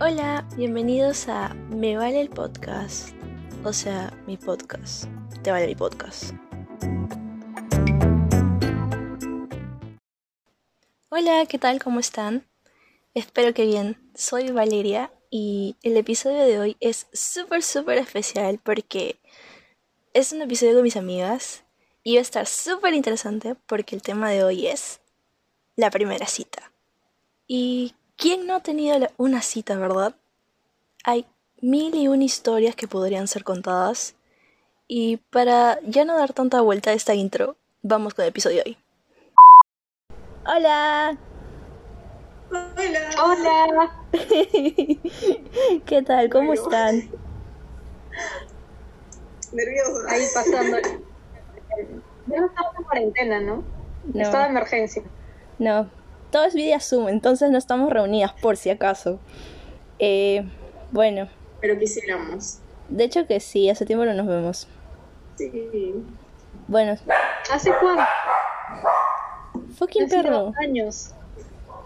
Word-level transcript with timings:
Hola, 0.00 0.46
bienvenidos 0.56 1.28
a 1.28 1.54
Me 1.70 1.96
Vale 1.96 2.20
el 2.20 2.30
Podcast. 2.30 3.08
O 3.64 3.72
sea, 3.72 4.16
mi 4.28 4.36
podcast. 4.36 5.06
Te 5.42 5.50
vale 5.50 5.66
mi 5.66 5.74
podcast. 5.74 6.34
Hola, 11.08 11.44
¿qué 11.46 11.58
tal? 11.58 11.82
¿Cómo 11.82 11.98
están? 11.98 12.46
Espero 13.12 13.52
que 13.52 13.66
bien. 13.66 13.98
Soy 14.14 14.52
Valeria 14.52 15.12
y 15.30 15.74
el 15.82 15.96
episodio 15.96 16.44
de 16.44 16.60
hoy 16.60 16.76
es 16.78 17.08
súper, 17.12 17.64
súper 17.64 17.98
especial 17.98 18.60
porque 18.62 19.18
es 20.14 20.30
un 20.30 20.42
episodio 20.42 20.74
con 20.74 20.84
mis 20.84 20.96
amigas 20.96 21.64
y 22.04 22.14
va 22.14 22.20
a 22.20 22.22
estar 22.22 22.46
súper 22.46 22.94
interesante 22.94 23.56
porque 23.66 23.96
el 23.96 24.02
tema 24.02 24.30
de 24.30 24.44
hoy 24.44 24.68
es 24.68 25.00
la 25.74 25.90
primera 25.90 26.28
cita. 26.28 26.70
¿Y 27.48 27.96
quién 28.18 28.46
no 28.46 28.56
ha 28.56 28.60
tenido 28.60 29.08
una 29.16 29.40
cita, 29.40 29.78
verdad? 29.78 30.14
Hay 31.04 31.24
mil 31.62 31.94
y 31.94 32.08
una 32.08 32.24
historias 32.24 32.76
que 32.76 32.88
podrían 32.88 33.28
ser 33.28 33.44
contadas. 33.44 34.14
Y 34.86 35.18
para 35.30 35.78
ya 35.82 36.04
no 36.04 36.18
dar 36.18 36.32
tanta 36.32 36.60
vuelta 36.60 36.90
a 36.90 36.94
esta 36.94 37.14
intro, 37.14 37.56
vamos 37.82 38.12
con 38.12 38.24
el 38.24 38.30
episodio 38.30 38.56
de 38.56 38.70
hoy. 38.70 38.76
Hola. 40.46 41.16
Hola. 42.50 43.10
Hola. 43.22 43.92
¿Qué 45.86 46.02
tal? 46.02 46.30
¿Cómo 46.30 46.54
están? 46.54 47.10
Nerviosa. 49.52 50.10
Ahí 50.10 50.24
pasando. 50.34 50.78
Ya 52.26 52.40
no 52.40 52.46
estamos 52.46 52.74
en 52.78 52.84
cuarentena, 52.84 53.40
¿no? 53.40 53.62
No. 54.12 54.22
Estado 54.22 54.44
de 54.44 54.50
emergencia. 54.50 55.02
No, 55.58 55.90
todo 56.30 56.44
es 56.44 56.54
vía 56.54 56.80
Zoom, 56.80 57.08
entonces 57.08 57.50
no 57.50 57.58
estamos 57.58 57.90
reunidas 57.92 58.32
por 58.40 58.56
si 58.56 58.70
acaso. 58.70 59.18
Eh, 59.98 60.46
bueno, 60.92 61.28
Pero 61.60 61.78
quisiéramos. 61.78 62.58
de 62.88 63.04
hecho 63.04 63.26
que 63.26 63.40
sí, 63.40 63.68
hace 63.70 63.84
tiempo 63.86 64.04
no 64.04 64.14
nos 64.14 64.26
vemos. 64.26 64.68
Sí. 65.36 65.94
Bueno, 66.66 66.96
¿Hace 67.52 67.72
cuánto? 67.80 68.02
fucking 69.76 70.04
Hace 70.04 70.16
perro. 70.22 70.38
dos 70.46 70.56
años. 70.58 71.10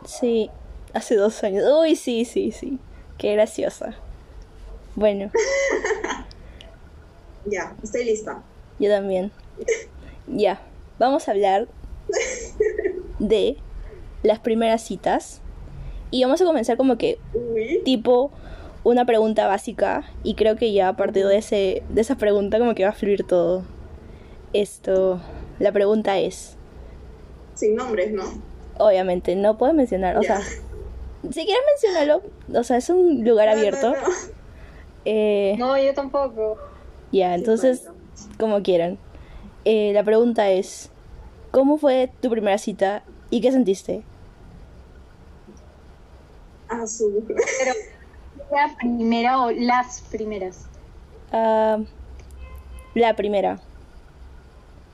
Sí, 0.05 0.51
hace 0.95 1.15
dos 1.17 1.43
años. 1.45 1.65
Uy, 1.81 1.95
sí, 1.97 2.25
sí, 2.25 2.51
sí. 2.53 2.79
Qué 3.19 3.33
graciosa. 3.35 3.95
Bueno, 4.95 5.31
Ya, 7.45 7.75
estoy 7.83 8.05
lista. 8.05 8.41
yo 8.79 8.89
también. 8.91 9.31
Ya, 10.27 10.61
vamos 10.99 11.27
a 11.29 11.33
hablar 11.33 11.67
de 13.19 13.57
las 14.23 14.39
primeras 14.39 14.83
citas. 14.83 15.41
Y 16.11 16.23
vamos 16.25 16.41
a 16.43 16.45
comenzar 16.45 16.77
como 16.77 16.99
que 16.99 17.19
tipo 17.85 18.31
una 18.85 19.05
pregunta 19.07 19.47
básica 19.47 20.05
y 20.25 20.35
creo 20.35 20.57
que 20.57 20.73
ya 20.73 20.89
a 20.89 20.97
partir 20.97 21.27
de 21.27 21.37
ese 21.39 21.83
de 21.89 22.01
esa 22.01 22.17
pregunta 22.17 22.59
como 22.59 22.75
que 22.75 22.85
va 22.85 22.91
a 22.91 22.95
fluir 22.95 23.25
todo. 23.25 23.63
Esto, 24.53 25.21
la 25.59 25.73
pregunta 25.73 26.19
es, 26.19 26.57
Sin 27.55 27.75
nombres, 27.77 28.13
¿no? 28.13 28.25
obviamente 28.79 29.35
no 29.37 29.57
puedes 29.57 29.75
mencionar, 29.75 30.19
o 30.19 30.23
sea, 30.23 30.41
si 30.43 31.45
quieres 31.45 31.63
mencionarlo, 31.73 32.23
o 32.59 32.63
sea, 32.65 32.77
es 32.79 32.91
un 32.91 33.25
lugar 33.25 33.49
No, 33.49 33.55
abierto. 33.55 33.93
no. 33.93 33.97
Eh, 35.05 35.57
No, 35.59 35.79
yo 35.79 35.95
tampoco. 35.95 36.59
ya, 37.13 37.35
entonces 37.35 37.85
bueno. 37.85 37.99
como 38.39 38.63
quieran. 38.63 38.99
Eh, 39.65 39.93
la 39.95 40.03
pregunta 40.05 40.51
es, 40.51 40.91
¿cómo 41.51 41.79
fue 41.79 42.11
tu 42.21 42.29
primera 42.29 42.59
cita 42.59 43.05
y 43.31 43.41
qué 43.41 43.53
sentiste? 43.53 44.03
Pero 47.27 47.73
la 48.51 48.75
primera 48.77 49.43
o 49.43 49.51
las 49.51 50.03
primeras. 50.03 50.67
Ah, 51.33 51.79
la 52.95 53.17
primera. 53.17 53.61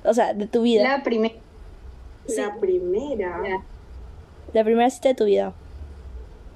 O 0.04 0.14
sea, 0.14 0.32
de 0.34 0.46
tu 0.46 0.62
vida. 0.62 0.82
La 0.84 1.02
primera. 1.02 1.34
La 2.36 2.54
primera. 2.60 3.64
La 4.52 4.64
primera 4.64 4.90
cita 4.90 5.08
de 5.08 5.14
tu 5.14 5.24
vida. 5.24 5.52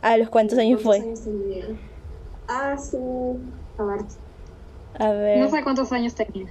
¿A 0.00 0.16
los 0.16 0.28
cuántos 0.28 0.58
años 0.58 0.80
¿Cuántos 0.82 1.00
fue? 1.00 1.08
años 1.08 1.24
tenía? 1.24 1.64
Azul. 2.48 3.40
A 3.78 3.84
ver. 3.84 4.00
A 4.98 5.10
ver. 5.12 5.38
No 5.38 5.50
sé 5.50 5.62
cuántos 5.62 5.92
años 5.92 6.14
tenía. 6.14 6.46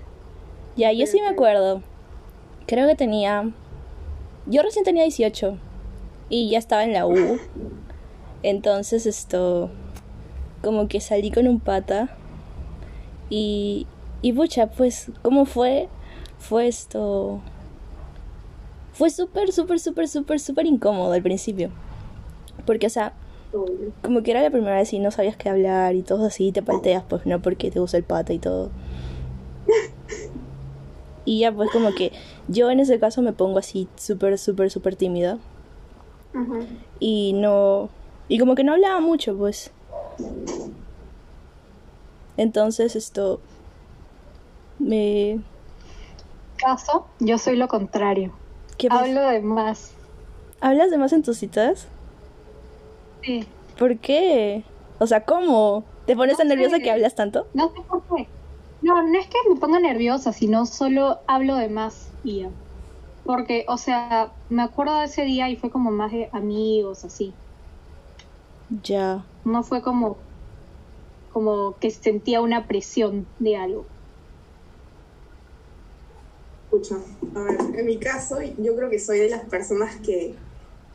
Ya, 0.75 0.91
yo 0.91 1.05
sí 1.05 1.19
me 1.19 1.27
acuerdo. 1.27 1.81
Creo 2.67 2.87
que 2.87 2.95
tenía. 2.95 3.51
Yo 4.45 4.61
recién 4.61 4.85
tenía 4.85 5.03
18. 5.03 5.57
Y 6.29 6.49
ya 6.49 6.59
estaba 6.59 6.83
en 6.83 6.93
la 6.93 7.05
U. 7.05 7.15
Entonces 8.43 9.05
esto. 9.05 9.69
Como 10.61 10.87
que 10.87 11.01
salí 11.01 11.31
con 11.31 11.47
un 11.47 11.59
pata. 11.59 12.15
Y. 13.29 13.87
Y 14.21 14.33
pucha, 14.33 14.67
pues, 14.67 15.11
¿cómo 15.23 15.45
fue? 15.45 15.89
Fue 16.37 16.67
esto. 16.67 17.41
Fue 18.93 19.09
súper, 19.09 19.51
súper, 19.51 19.79
súper, 19.79 20.07
súper, 20.07 20.39
súper 20.39 20.65
incómodo 20.65 21.11
al 21.13 21.23
principio. 21.23 21.71
Porque, 22.65 22.87
o 22.87 22.89
sea, 22.89 23.13
como 24.01 24.23
que 24.23 24.31
era 24.31 24.41
la 24.41 24.49
primera 24.49 24.75
vez 24.75 24.93
y 24.93 24.99
no 24.99 25.11
sabías 25.11 25.35
qué 25.35 25.49
hablar 25.49 25.95
y 25.95 26.03
todo 26.03 26.27
así, 26.27 26.51
te 26.51 26.61
palteas, 26.61 27.03
pues 27.07 27.25
no, 27.25 27.41
porque 27.41 27.71
te 27.71 27.79
gusta 27.79 27.97
el 27.97 28.03
pata 28.03 28.33
y 28.33 28.39
todo. 28.39 28.69
Y 31.25 31.39
ya, 31.39 31.51
pues 31.51 31.69
como 31.71 31.93
que 31.93 32.11
yo 32.47 32.71
en 32.71 32.79
ese 32.79 32.99
caso 32.99 33.21
me 33.21 33.33
pongo 33.33 33.59
así 33.59 33.87
súper, 33.95 34.37
súper, 34.37 34.71
súper 34.71 34.95
tímida. 34.95 35.37
Ajá. 36.33 36.59
Y 36.99 37.33
no. 37.33 37.89
Y 38.31 38.39
como 38.39 38.55
que 38.55 38.63
no 38.63 38.71
hablaba 38.71 39.01
mucho, 39.01 39.37
pues. 39.37 39.71
Entonces 42.37 42.95
esto. 42.95 43.41
Me. 44.79 45.41
Caso, 46.55 47.07
yo 47.19 47.37
soy 47.37 47.57
lo 47.57 47.67
contrario. 47.67 48.31
¿Qué? 48.77 48.87
Hablo 48.89 49.19
de 49.27 49.41
más. 49.41 49.91
¿Hablas 50.61 50.91
de 50.91 50.97
más 50.97 51.11
en 51.11 51.23
tus 51.23 51.39
citas? 51.39 51.89
Sí. 53.21 53.45
¿Por 53.77 53.97
qué? 53.97 54.63
O 54.99 55.07
sea, 55.07 55.25
¿cómo? 55.25 55.83
¿Te 56.05 56.15
pones 56.15 56.35
No 56.35 56.37
tan 56.37 56.47
nerviosa 56.47 56.79
que 56.79 56.89
hablas 56.89 57.15
tanto? 57.15 57.47
No 57.53 57.67
sé 57.73 57.81
por 57.81 58.01
qué. 58.15 58.29
No, 58.81 59.03
no 59.03 59.19
es 59.19 59.27
que 59.27 59.39
me 59.49 59.59
ponga 59.59 59.81
nerviosa, 59.81 60.31
sino 60.31 60.65
solo 60.65 61.19
hablo 61.27 61.57
de 61.57 61.67
más 61.67 62.07
y 62.23 62.43
ya. 62.43 62.49
Porque, 63.25 63.65
o 63.67 63.77
sea, 63.77 64.31
me 64.47 64.61
acuerdo 64.61 64.99
de 64.99 65.07
ese 65.07 65.23
día 65.25 65.49
y 65.49 65.57
fue 65.57 65.69
como 65.69 65.91
más 65.91 66.13
de 66.13 66.29
amigos, 66.31 67.03
así. 67.03 67.33
Ya. 68.71 69.25
No 69.43 69.63
fue 69.63 69.81
como, 69.81 70.17
como 71.29 71.77
que 71.79 71.91
sentía 71.91 72.41
una 72.41 72.67
presión 72.67 73.27
de 73.37 73.57
algo. 73.57 73.87
Escucha. 76.63 76.95
A 77.35 77.43
ver, 77.43 77.79
en 77.79 77.85
mi 77.85 77.99
caso, 77.99 78.37
yo 78.41 78.75
creo 78.75 78.89
que 78.89 78.99
soy 78.99 79.19
de 79.19 79.29
las 79.29 79.43
personas 79.49 79.99
que 80.01 80.37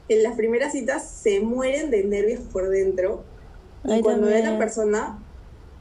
en 0.08 0.22
las 0.22 0.36
primeras 0.36 0.72
citas 0.72 1.20
se 1.20 1.40
mueren 1.40 1.90
de 1.90 2.04
nervios 2.04 2.40
por 2.52 2.68
dentro. 2.70 3.24
Y 3.84 4.00
cuando 4.00 4.26
veo 4.26 4.42
a 4.42 4.52
la 4.52 4.58
persona, 4.58 5.22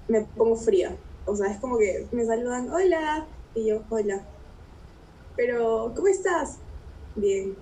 me 0.08 0.22
pongo 0.26 0.58
fría. 0.58 0.98
O 1.26 1.36
sea, 1.36 1.52
es 1.52 1.60
como 1.60 1.78
que 1.78 2.08
me 2.12 2.26
saludan, 2.26 2.70
hola, 2.70 3.28
y 3.54 3.70
yo, 3.70 3.86
hola. 3.90 4.28
Pero, 5.36 5.94
¿cómo 5.96 6.08
estás? 6.08 6.60
Bien. 7.16 7.56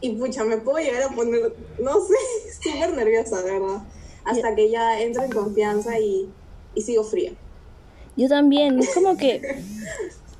Y 0.00 0.10
pucha, 0.10 0.44
me 0.44 0.58
puedo 0.58 0.78
llegar 0.78 1.02
a 1.02 1.08
poner, 1.14 1.52
no 1.80 1.92
sé, 2.00 2.14
súper 2.62 2.94
nerviosa, 2.94 3.42
de 3.42 3.52
verdad. 3.58 3.82
Hasta 4.24 4.54
que 4.54 4.70
ya 4.70 5.00
entro 5.00 5.22
en 5.22 5.30
confianza 5.30 5.98
y, 5.98 6.28
y 6.74 6.82
sigo 6.82 7.04
fría. 7.04 7.32
Yo 8.16 8.28
también, 8.28 8.78
es 8.80 8.92
como 8.94 9.16
que 9.16 9.62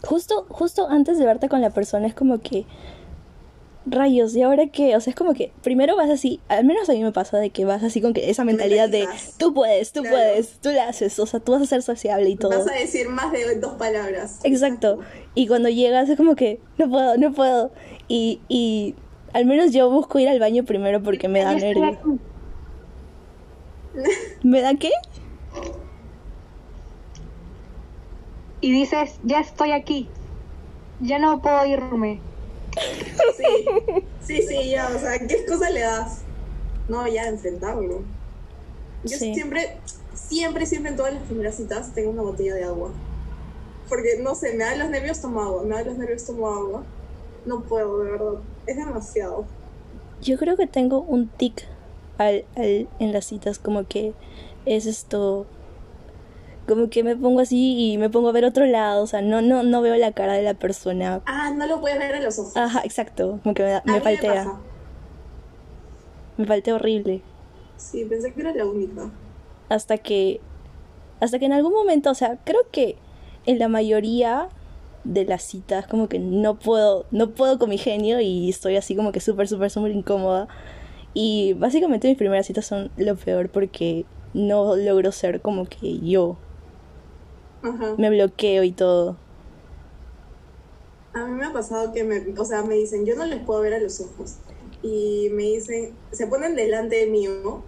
justo, 0.03 0.47
justo 0.49 0.89
antes 0.89 1.19
de 1.19 1.25
verte 1.27 1.49
con 1.49 1.61
la 1.61 1.71
persona 1.71 2.07
es 2.07 2.15
como 2.15 2.41
que 2.41 2.65
rayos, 3.89 4.35
¿y 4.35 4.43
ahora 4.43 4.67
qué? 4.67 4.97
O 4.97 5.01
sea, 5.01 5.13
es 5.13 5.17
como 5.17 5.33
que 5.33 5.53
primero 5.63 5.95
vas 5.97 6.11
así, 6.11 6.41
al 6.49 6.65
menos 6.65 6.89
a 6.89 6.93
mí 6.93 7.03
me 7.05 7.13
pasa 7.13 7.39
de 7.39 7.51
que 7.51 7.65
vas 7.65 7.85
así 7.85 8.01
con 8.01 8.15
que 8.15 8.31
esa 8.31 8.45
mentalidad 8.45 8.89
de 8.89 9.07
tú 9.39 9.55
puedes, 9.55 9.93
tú 9.93 10.01
Claro. 10.03 10.17
puedes, 10.17 10.59
tú 10.61 10.71
la 10.71 10.89
haces, 10.89 11.19
o 11.21 11.27
sea, 11.27 11.39
tú 11.39 11.53
vas 11.53 11.63
a 11.63 11.67
ser 11.67 11.83
sociable 11.83 12.29
y 12.31 12.37
todo. 12.37 12.51
Vas 12.51 12.69
a 12.69 12.75
decir 12.75 13.09
más 13.09 13.31
de 13.31 13.57
dos 13.61 13.75
palabras. 13.75 14.41
Exacto. 14.43 14.99
Y 15.37 15.47
cuando 15.47 15.69
llegas 15.69 16.09
es 16.09 16.17
como 16.17 16.35
que 16.35 16.59
no 16.79 16.91
puedo, 16.91 17.17
no 17.17 17.33
puedo. 17.33 17.71
Y, 18.09 18.41
y 18.49 18.97
al 19.37 19.45
menos 19.45 19.71
yo 19.71 19.91
busco 19.91 20.19
ir 20.19 20.31
al 20.31 20.41
baño 20.41 20.65
primero 20.65 21.03
porque 21.03 21.29
me 21.29 21.43
da 21.43 21.55
nervio. 21.55 22.01
¿Me 24.43 24.63
da 24.63 24.75
qué? 24.77 24.91
Y 28.63 28.73
dices, 28.73 29.19
ya 29.23 29.41
estoy 29.41 29.73
aquí. 29.73 30.11
Ya 31.01 31.19
no 31.19 31.43
puedo 31.43 31.67
irme. 31.67 32.23
Sí, 33.37 33.45
sí, 34.21 34.43
sí, 34.43 34.71
ya, 34.71 34.89
o 34.89 34.99
sea, 34.99 35.19
¿qué 35.19 35.35
excusa 35.35 35.69
le 35.69 35.81
das? 35.81 36.23
No, 36.89 37.07
ya, 37.07 37.29
enfrentarlo. 37.29 38.05
Yo 39.03 39.19
Sí. 39.19 39.35
siempre, 39.35 39.83
siempre, 40.15 40.65
siempre 40.65 40.93
en 40.93 40.97
todas 40.97 41.13
las 41.13 41.25
primeras 41.25 41.57
citas 41.57 41.93
tengo 41.93 42.11
una 42.11 42.23
botella 42.23 42.55
de 42.55 42.65
agua. 42.65 42.91
Porque, 43.87 44.19
no 44.23 44.35
sé, 44.35 44.55
me 44.57 44.65
dan 44.65 44.79
los 44.79 44.89
nervios, 44.89 45.21
tomo 45.21 45.43
agua, 45.43 45.63
me 45.65 45.75
dan 45.75 45.87
los 45.89 45.99
nervios, 45.99 46.25
tomo 46.25 46.49
agua. 46.49 46.87
No 47.45 47.67
puedo, 47.67 47.99
de 47.99 48.11
verdad, 48.13 48.56
es 48.67 48.77
demasiado. 48.77 49.45
Yo 50.23 50.37
creo 50.39 50.57
que 50.57 50.67
tengo 50.67 51.01
un 51.01 51.29
tic 51.29 51.67
al, 52.19 52.45
al, 52.57 52.89
en 52.99 53.13
las 53.13 53.27
citas, 53.27 53.59
como 53.59 53.87
que 53.87 54.15
es 54.65 54.87
esto 54.87 55.47
como 56.67 56.91
que 56.91 57.05
me 57.05 57.15
pongo 57.17 57.41
así 57.41 57.93
y 57.93 57.99
me 57.99 58.11
pongo 58.11 58.29
a 58.29 58.33
ver 58.33 58.45
otro 58.45 58.67
lado, 58.67 59.05
o 59.05 59.07
sea, 59.07 59.23
no, 59.23 59.41
no, 59.41 59.63
no 59.63 59.81
veo 59.83 59.95
la 59.97 60.11
cara 60.13 60.33
de 60.33 60.43
la 60.43 60.55
persona. 60.55 61.23
Ah, 61.25 61.51
no 61.57 61.65
lo 61.67 61.81
puedes 61.81 61.99
ver 61.99 62.17
en 62.17 62.25
los 62.25 62.39
ojos. 62.41 62.57
Ajá, 62.57 62.83
exacto, 62.85 63.39
como 63.43 63.55
que 63.55 63.63
me, 63.63 63.75
A 63.75 63.83
me 63.85 64.01
faltea. 64.01 64.35
pasa. 64.45 64.59
Me 66.37 66.45
faltea 66.47 66.75
horrible. 66.75 67.23
Sí, 67.77 68.05
pensé 68.05 68.33
que 68.33 68.41
era 68.41 68.53
la 68.53 68.67
única. 68.67 69.11
Hasta 69.69 69.99
que, 69.99 70.41
hasta 71.21 71.39
que 71.39 71.47
en 71.47 71.53
algún 71.53 71.73
momento, 71.73 72.11
o 72.11 72.15
sea, 72.15 72.39
creo 72.45 72.63
que 72.73 72.97
en 73.47 73.59
la 73.61 73.69
mayoría 73.69 74.49
de 75.13 75.25
las 75.25 75.43
citas 75.43 75.87
como 75.87 76.09
que 76.09 76.19
no 76.19 76.59
puedo, 76.59 77.07
no 77.11 77.31
puedo 77.31 77.59
con 77.59 77.71
mi 77.71 77.79
genio 77.79 78.21
y 78.21 78.51
estoy 78.51 78.77
así 78.77 78.97
como 78.97 79.13
que 79.13 79.21
súper, 79.21 79.49
súper, 79.49 79.71
súper 79.71 79.93
incómoda. 79.93 80.49
Y 81.15 81.55
básicamente 81.55 82.09
mis 82.09 82.19
primeras 82.19 82.47
citas 82.47 82.67
son 82.67 82.91
lo 82.97 83.17
peor 83.17 83.49
porque 83.49 84.05
no 84.35 84.77
logro 84.77 85.13
ser 85.13 85.41
como 85.41 85.67
que 85.67 85.99
yo. 86.01 86.37
Ajá. 87.63 87.95
Me 87.97 88.11
bloqueo 88.11 88.65
y 88.65 88.73
todo. 88.73 89.17
A 91.15 91.25
mí 91.25 91.33
me 91.33 91.47
ha 91.47 91.53
pasado 91.53 91.93
que 91.93 92.05
me, 92.05 92.23
o 92.39 92.45
sea, 92.45 92.63
me 92.63 92.75
dicen, 92.75 93.07
yo 93.07 93.17
no 93.17 93.25
les 93.25 93.43
puedo 93.43 93.61
ver 93.63 93.75
a 93.75 93.81
los 93.81 94.01
ojos. 94.01 94.37
Y 94.83 95.29
me 95.33 95.45
dicen, 95.45 95.95
se 96.11 96.27
ponen 96.27 96.55
delante 96.55 96.97
de 96.97 97.07
mí, 97.07 97.27
¿no? 97.27 97.63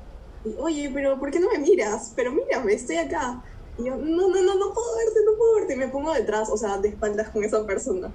Y, 0.44 0.54
oye, 0.58 0.90
pero 0.92 1.18
¿por 1.18 1.30
qué 1.30 1.40
no 1.40 1.48
me 1.50 1.58
miras? 1.58 2.12
Pero 2.14 2.32
mírame, 2.32 2.74
estoy 2.74 2.96
acá. 2.96 3.42
Y 3.78 3.84
yo, 3.84 3.96
no, 3.96 4.28
no, 4.28 4.42
no, 4.42 4.54
no 4.54 4.72
puedo 4.74 4.96
verte, 4.96 5.20
no 5.24 5.36
puedo 5.36 5.54
verte. 5.56 5.74
Y 5.74 5.76
me 5.76 5.88
pongo 5.88 6.12
detrás, 6.12 6.48
o 6.50 6.56
sea, 6.56 6.78
de 6.78 6.88
espaldas 6.88 7.30
con 7.30 7.44
esa 7.44 7.64
persona. 7.66 8.10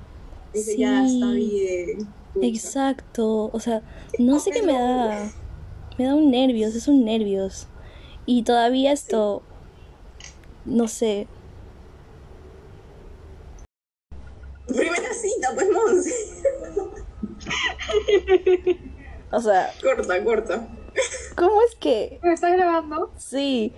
Y 0.54 0.57
dice, 0.57 0.77
ya 0.77 1.06
está 1.06 1.31
bien. 1.31 2.07
Pucha. 2.33 2.48
Exacto, 2.48 3.50
o 3.54 3.60
sea, 3.60 3.81
no 4.19 4.39
sé 4.39 4.51
qué 4.51 4.63
me 4.63 4.74
da. 4.74 5.31
Me 5.98 6.06
da 6.06 6.15
un 6.15 6.31
nervios, 6.31 6.75
es 6.75 6.88
un 6.88 7.06
nervios. 7.06 7.68
Y 8.25 8.44
todavía 8.44 8.92
esto, 8.92 9.44
no 10.65 10.88
sé, 10.88 11.27
Primera 14.68 15.13
cita, 15.13 15.50
pues, 15.54 15.68
Monse. 15.69 16.13
o 19.31 19.42
sea, 19.42 19.74
corta, 19.81 20.24
corta. 20.24 20.68
¿cómo 21.36 21.62
es 21.63 21.75
que, 21.75 22.19
¿Me 22.24 22.33
estás 22.33 22.54
grabando? 22.54 23.12
sí, 23.18 23.74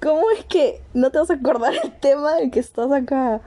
cómo 0.00 0.30
es 0.30 0.44
que 0.44 0.82
no 0.94 1.10
te 1.10 1.18
vas 1.18 1.30
a 1.30 1.34
acordar 1.34 1.74
el 1.82 1.92
tema 1.98 2.34
de 2.34 2.50
que 2.50 2.60
estás 2.60 2.90
acá? 2.90 3.40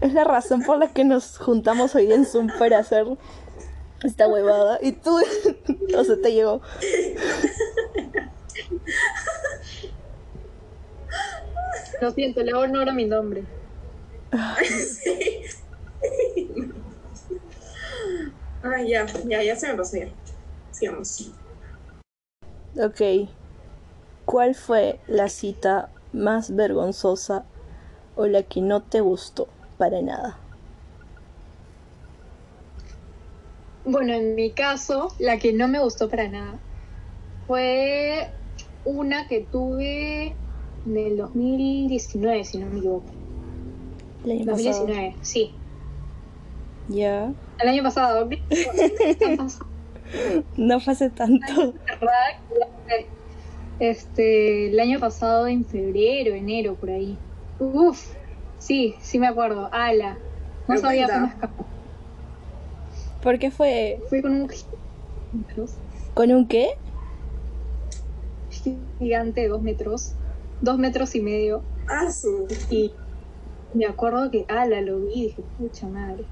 Es 0.00 0.12
la 0.12 0.24
razón 0.24 0.62
por 0.62 0.78
la 0.78 0.88
que 0.88 1.04
nos 1.04 1.38
juntamos 1.38 1.94
hoy 1.94 2.12
en 2.12 2.26
Zoom 2.26 2.48
para 2.58 2.78
hacer 2.78 3.06
esta 4.04 4.28
huevada. 4.28 4.78
Y 4.82 4.92
tú, 4.92 5.18
o 5.96 6.04
sea, 6.04 6.16
te 6.22 6.32
llegó. 6.32 6.60
Lo 12.00 12.10
siento, 12.10 12.42
le 12.42 12.52
hago 12.52 12.62
honor 12.62 12.88
a 12.88 12.92
mi 12.92 13.04
nombre. 13.04 13.44
sí. 14.64 15.42
Ah, 18.62 18.82
ya, 18.82 19.06
ya, 19.26 19.42
ya 19.42 19.56
se 19.56 19.68
me 19.68 19.74
pasó 19.74 19.96
ya. 19.98 20.08
Sigamos. 20.70 21.30
Ok. 22.76 23.28
¿Cuál 24.24 24.54
fue 24.54 25.00
la 25.06 25.28
cita 25.28 25.90
más 26.12 26.54
vergonzosa 26.54 27.44
o 28.16 28.26
la 28.26 28.42
que 28.42 28.60
no 28.60 28.82
te 28.82 29.00
gustó 29.00 29.48
para 29.76 30.00
nada? 30.00 30.38
Bueno, 33.84 34.14
en 34.14 34.34
mi 34.34 34.50
caso, 34.50 35.08
la 35.18 35.38
que 35.38 35.52
no 35.52 35.68
me 35.68 35.78
gustó 35.78 36.08
para 36.08 36.28
nada 36.28 36.58
fue 37.46 38.30
una 38.86 39.28
que 39.28 39.40
tuve 39.40 40.34
en 40.86 40.96
el 40.96 41.16
2019, 41.18 42.44
si 42.44 42.58
no 42.58 42.66
me 42.66 42.78
equivoco. 42.78 43.04
El 44.24 44.30
año 44.30 44.46
pasado. 44.46 44.86
2019, 44.86 45.16
sí. 45.20 45.54
Ya. 46.88 47.32
El 47.60 47.68
año 47.68 47.82
pasado. 47.82 48.28
No 50.56 50.78
fue 50.80 50.92
hace 50.92 51.10
tanto. 51.10 51.74
Este, 53.78 54.68
el 54.68 54.80
año 54.80 55.00
pasado 55.00 55.46
en 55.46 55.64
febrero, 55.64 56.34
enero, 56.34 56.74
por 56.74 56.90
ahí. 56.90 57.18
Uf, 57.58 58.14
sí, 58.58 58.94
sí 59.00 59.18
me 59.18 59.26
acuerdo. 59.26 59.68
Ala, 59.72 60.18
no 60.68 60.76
sabía 60.78 61.06
cuenta. 61.06 61.14
cómo 61.14 61.26
escapar. 61.26 61.66
¿Por 63.22 63.38
qué 63.38 63.50
fue? 63.50 64.00
Fui 64.08 64.20
con 64.22 64.32
un 64.32 64.48
¿Con 66.14 66.30
un 66.30 66.46
qué? 66.46 66.70
gigante 68.98 69.42
de 69.42 69.48
dos 69.48 69.62
metros, 69.62 70.12
dos 70.60 70.78
metros 70.78 71.14
y 71.14 71.20
medio. 71.20 71.62
Ah, 71.88 72.10
su. 72.12 72.46
Y 72.70 72.92
me 73.74 73.86
acuerdo 73.86 74.30
que, 74.30 74.44
ala, 74.48 74.80
lo 74.80 75.00
vi 75.00 75.12
y 75.14 75.22
dije, 75.24 75.42
pucha 75.58 75.88
madre. 75.88 76.24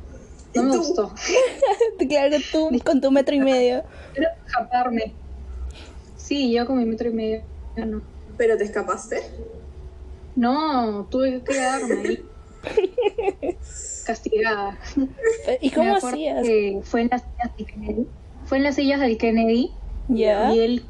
No 0.54 0.62
¿Y 0.62 0.64
me 0.66 0.72
tú? 0.72 0.78
gustó. 0.78 1.12
Claro, 2.08 2.36
tú 2.50 2.70
con 2.84 3.00
tu 3.00 3.10
metro 3.10 3.34
y 3.34 3.40
medio. 3.40 3.84
Quiero 4.12 4.28
escaparme. 4.46 5.21
Sí, 6.22 6.52
yo 6.52 6.66
con 6.66 6.78
mi 6.78 6.84
metro 6.84 7.08
y 7.08 7.12
medio. 7.12 7.42
no. 7.76 8.00
¿Pero 8.38 8.56
te 8.56 8.64
escapaste? 8.64 9.20
No, 10.36 11.06
tuve 11.10 11.42
que 11.42 11.52
quedarme 11.52 11.94
ahí. 12.08 12.24
Castigada. 14.06 14.78
¿Y 15.60 15.70
cómo 15.70 15.96
hacías? 15.96 16.42
que 16.42 16.80
fue 16.82 17.02
en 17.02 17.08
las 17.10 17.22
sillas 17.22 17.56
del 17.56 17.66
Kennedy. 17.66 18.06
Fue 18.46 18.58
en 18.58 18.64
las 18.64 18.74
sillas 18.76 19.00
del 19.00 19.18
Kennedy 19.18 19.70
Ya. 20.08 20.52
y 20.54 20.60
él 20.60 20.84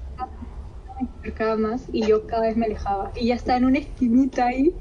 me 1.01 1.09
acercaba 1.21 1.57
más 1.57 1.83
y 1.93 2.07
yo 2.07 2.27
cada 2.27 2.43
vez 2.43 2.57
me 2.57 2.67
alejaba. 2.67 3.11
Y 3.17 3.27
ya 3.29 3.35
estaba 3.35 3.59
en 3.59 3.65
una 3.65 3.79
esquinita 3.79 4.47
ahí, 4.47 4.73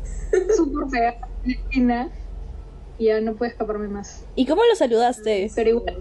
súper 0.56 0.86
pegada 0.90 1.28
en 1.44 1.50
la 1.50 1.54
esquina, 1.58 2.08
y 2.98 3.06
ya 3.06 3.20
no 3.20 3.34
pude 3.34 3.48
escaparme 3.48 3.88
más. 3.88 4.24
¿Y 4.36 4.46
cómo 4.46 4.62
lo 4.68 4.76
saludaste? 4.76 5.50
Pero 5.54 5.70
igual, 5.70 5.96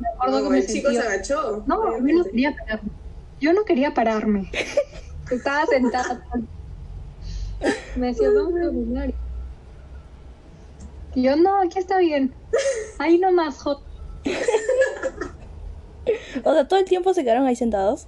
me 0.00 0.08
acuerdo 0.08 0.38
No, 0.40 0.44
que 0.44 0.50
me 0.50 0.58
el 0.58 0.66
chico 0.66 0.90
se 0.90 0.98
agachó. 0.98 1.64
No, 1.66 1.76
yo 1.76 1.90
no 1.90 1.96
obviamente. 2.02 2.30
quería 2.30 2.54
pararme. 2.56 2.90
Yo 3.44 3.52
no 3.52 3.66
quería 3.66 3.92
pararme. 3.92 4.50
Estaba 5.30 5.66
sentada. 5.66 6.24
Me 7.94 8.06
decía, 8.06 8.30
vamos 8.30 8.54
a 8.58 8.68
orinar. 8.68 9.14
Y 11.14 11.22
yo, 11.24 11.36
no, 11.36 11.60
aquí 11.60 11.78
está 11.78 11.98
bien. 11.98 12.34
Ahí 12.98 13.18
nomás, 13.18 13.58
J. 13.58 13.82
O 16.42 16.52
sea, 16.54 16.66
todo 16.66 16.80
el 16.80 16.86
tiempo 16.86 17.12
se 17.12 17.22
quedaron 17.22 17.46
ahí 17.46 17.54
sentados. 17.54 18.06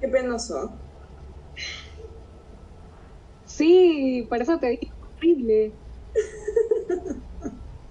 Qué 0.00 0.08
penoso. 0.08 0.72
Sí, 3.44 4.26
por 4.28 4.42
eso 4.42 4.58
te 4.58 4.70
dije, 4.70 4.90
horrible. 5.16 5.74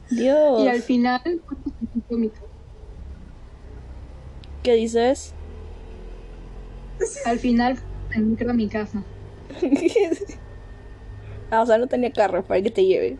Dios. 0.10 0.60
Y 0.60 0.68
al 0.68 0.82
final, 0.82 1.22
mi- 2.10 2.32
¿Qué 4.68 4.74
dices? 4.74 5.34
al 7.24 7.40
final, 7.40 7.80
en 8.14 8.32
micro 8.32 8.52
a 8.52 8.54
mi 8.54 8.68
casa. 8.68 9.02
ah, 11.52 11.62
o 11.62 11.66
sea, 11.66 11.78
no 11.78 11.88
tenía 11.88 12.12
carro 12.12 12.44
para 12.44 12.62
que 12.62 12.70
te 12.70 12.84
lleve. 12.84 13.16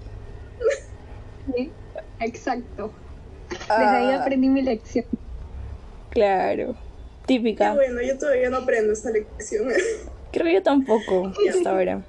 Sí, 1.56 1.72
exacto. 2.20 2.92
Desde 3.50 3.74
ahí 3.74 4.12
Ah, 4.12 4.24
aprendí 4.24 4.50
mi 4.50 4.62
lección. 4.62 5.06
claro. 6.10 6.74
Qué 7.26 7.28
Típica. 7.36 7.74
bueno, 7.76 8.02
yo 8.02 8.18
todavía 8.18 8.50
no 8.50 8.58
aprendo 8.58 8.92
esta 8.92 9.10
lección. 9.12 9.70
Creo 10.34 10.46
que 10.48 10.54
yo 10.56 10.64
tampoco 10.64 11.32
hasta 11.50 11.70
ahora. 11.70 12.02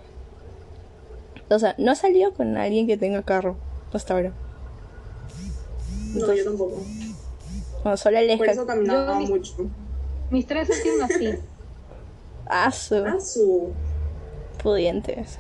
O 1.49 1.61
sea, 1.61 1.77
no 1.79 1.93
he 1.93 1.95
salido 1.95 2.35
con 2.35 2.57
alguien 2.57 2.89
que 2.89 2.97
tenga 2.97 3.23
carro 3.23 3.57
hasta 3.93 4.15
ahora. 4.15 4.33
no, 6.13 6.35
yo 6.35 6.45
tampoco. 6.45 6.83
Bueno, 7.83 7.97
solo 7.97 8.17
Por 8.17 8.25
Aleja. 8.25 8.45
eso 8.53 8.67
caminaba 8.67 9.13
Yo 9.15 9.19
mis- 9.21 9.31
mucho. 9.31 9.55
Mis 10.31 10.47
tres 10.47 10.69
han 10.71 10.77
sido 10.77 11.05
así. 11.05 11.35
Ah, 12.47 12.71
su. 12.73 12.97
Ah, 12.97 13.21
su. 13.21 13.73
Pudientes. 14.63 15.39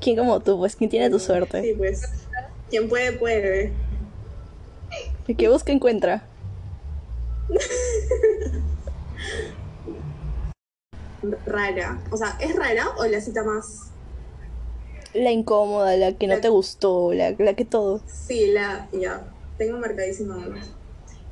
¿Quién 0.00 0.16
como 0.16 0.40
tú? 0.40 0.58
Pues, 0.58 0.76
¿quién 0.76 0.90
tiene 0.90 1.10
tu 1.10 1.18
suerte? 1.18 1.62
Sí, 1.62 1.74
pues. 1.76 2.02
Quien 2.68 2.88
puede, 2.88 3.12
puede. 3.12 3.72
El 5.26 5.36
que 5.36 5.48
busca 5.48 5.72
encuentra. 5.72 6.22
Rara. 11.46 11.98
O 12.10 12.16
sea, 12.16 12.36
¿es 12.40 12.56
rara 12.56 12.88
o 12.98 13.04
la 13.04 13.20
cita 13.20 13.42
más? 13.44 13.90
La 15.12 15.30
incómoda, 15.32 15.96
la 15.96 16.12
que 16.12 16.26
no 16.26 16.40
te 16.40 16.48
gustó, 16.48 17.12
la, 17.12 17.32
la 17.38 17.54
que 17.54 17.64
todo. 17.64 18.00
Sí, 18.06 18.46
la. 18.52 18.88
Ya. 18.92 19.22
Tengo 19.58 19.78
marcadísima 19.78 20.36
una. 20.36 20.62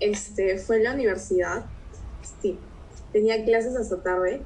Este, 0.00 0.59
fue 0.59 0.76
en 0.76 0.85
la 0.85 0.95
universidad. 0.95 1.67
Sí. 2.40 2.59
Tenía 3.12 3.45
clases 3.45 3.76
hasta 3.76 4.02
tarde. 4.02 4.45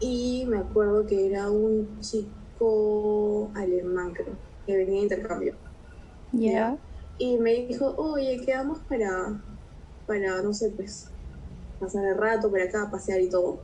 Y 0.00 0.44
me 0.46 0.58
acuerdo 0.58 1.06
que 1.06 1.26
era 1.26 1.50
un 1.50 2.00
chico 2.00 3.50
alemán, 3.54 4.12
creo, 4.12 4.36
que 4.64 4.76
venía 4.76 4.98
de 4.98 5.02
intercambio. 5.02 5.54
Ya. 6.32 6.78
Y 7.18 7.36
me 7.38 7.66
dijo, 7.66 7.94
oye, 7.96 8.40
quedamos 8.44 8.78
para, 8.88 9.40
para, 10.06 10.40
no 10.42 10.54
sé, 10.54 10.70
pues, 10.70 11.08
pasar 11.80 12.04
el 12.04 12.16
rato 12.16 12.48
por 12.48 12.60
acá, 12.60 12.88
pasear 12.90 13.20
y 13.20 13.28
todo. 13.28 13.58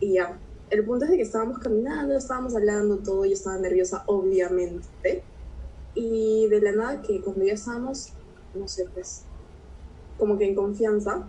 Y 0.00 0.14
ya, 0.14 0.38
el 0.70 0.84
punto 0.84 1.04
es 1.04 1.10
de 1.10 1.16
que 1.18 1.24
estábamos 1.24 1.58
caminando, 1.58 2.16
estábamos 2.16 2.54
hablando 2.54 2.98
todo, 2.98 3.26
yo 3.26 3.32
estaba 3.32 3.58
nerviosa, 3.58 4.04
obviamente. 4.06 5.22
Y 5.94 6.46
de 6.48 6.60
la 6.60 6.72
nada 6.72 7.02
que 7.02 7.20
cuando 7.20 7.44
ya 7.44 7.52
estábamos, 7.52 8.14
no 8.54 8.66
sé, 8.66 8.86
pues, 8.94 9.24
como 10.20 10.38
que 10.38 10.46
en 10.46 10.54
confianza, 10.54 11.26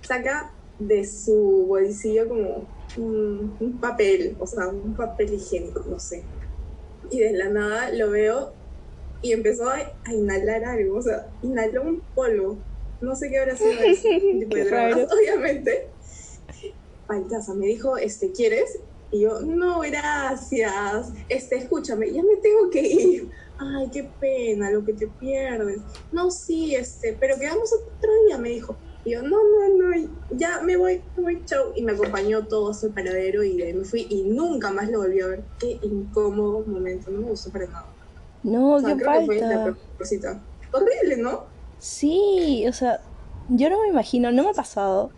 saca 0.00 0.52
de 0.78 1.04
su 1.04 1.66
bolsillo 1.68 2.28
como 2.28 2.66
un, 2.96 3.56
un 3.60 3.78
papel, 3.80 4.36
o 4.38 4.46
sea, 4.46 4.68
un 4.68 4.94
papel 4.94 5.34
higiénico, 5.34 5.84
no 5.86 5.98
sé. 5.98 6.22
Y 7.10 7.18
de 7.18 7.32
la 7.32 7.50
nada 7.50 7.92
lo 7.92 8.10
veo 8.10 8.52
y 9.20 9.32
empezó 9.32 9.68
a, 9.68 9.76
a 10.04 10.14
inhalar 10.14 10.64
algo, 10.64 10.98
o 10.98 11.02
sea, 11.02 11.26
inhaló 11.42 11.82
un 11.82 12.00
polvo. 12.14 12.56
No 13.00 13.14
sé 13.14 13.28
qué 13.28 13.38
habrá 13.38 13.56
sido 13.56 13.72
eso, 13.72 14.08
tipo 14.40 14.56
de 14.56 14.64
drogas, 14.64 15.12
obviamente. 15.12 15.88
Paltaza, 17.06 17.54
me 17.54 17.66
dijo, 17.66 17.96
este, 17.96 18.32
¿quieres? 18.32 18.78
Y 19.10 19.20
yo, 19.20 19.40
no, 19.40 19.80
gracias. 19.80 21.12
Este, 21.28 21.56
escúchame, 21.56 22.12
ya 22.12 22.22
me 22.22 22.36
tengo 22.36 22.70
que 22.70 22.80
ir. 22.80 23.30
Ay, 23.58 23.88
qué 23.92 24.08
pena, 24.20 24.70
lo 24.70 24.84
que 24.84 24.92
te 24.92 25.08
pierdes. 25.08 25.80
No, 26.12 26.30
sí, 26.30 26.74
este, 26.74 27.16
pero 27.18 27.36
quedamos 27.38 27.72
otro 27.72 28.10
día, 28.26 28.38
me 28.38 28.50
dijo. 28.50 28.76
Y 29.04 29.12
yo, 29.12 29.22
no, 29.22 29.36
no, 29.36 29.76
no, 29.76 30.08
ya 30.30 30.60
me 30.62 30.76
voy, 30.76 31.02
me 31.16 31.22
voy, 31.22 31.44
chau. 31.44 31.72
Y 31.74 31.82
me 31.82 31.92
acompañó 31.92 32.46
todo 32.46 32.70
hasta 32.70 32.86
el 32.86 32.92
paradero 32.92 33.42
y 33.42 33.56
de 33.56 33.66
ahí 33.66 33.74
me 33.74 33.84
fui 33.84 34.06
y 34.08 34.24
nunca 34.24 34.70
más 34.70 34.88
lo 34.90 34.98
volví 34.98 35.20
a 35.20 35.26
ver. 35.26 35.44
Qué 35.58 35.78
incómodo 35.82 36.64
momento, 36.66 37.10
no 37.10 37.20
me 37.20 37.30
gustó 37.30 37.50
para 37.50 37.66
nada. 37.66 37.86
No, 38.42 38.74
O 38.74 38.80
sea, 38.80 38.96
qué 38.96 39.02
creo 39.02 39.20
que 39.20 39.26
fue 39.26 39.40
la 39.40 39.74
cita. 40.02 40.40
Horrible, 40.72 41.16
¿no? 41.16 41.44
Sí, 41.78 42.64
o 42.68 42.72
sea, 42.72 43.00
yo 43.48 43.70
no 43.70 43.80
me 43.82 43.88
imagino, 43.88 44.30
no 44.30 44.44
me 44.44 44.50
ha 44.50 44.54
pasado, 44.54 45.10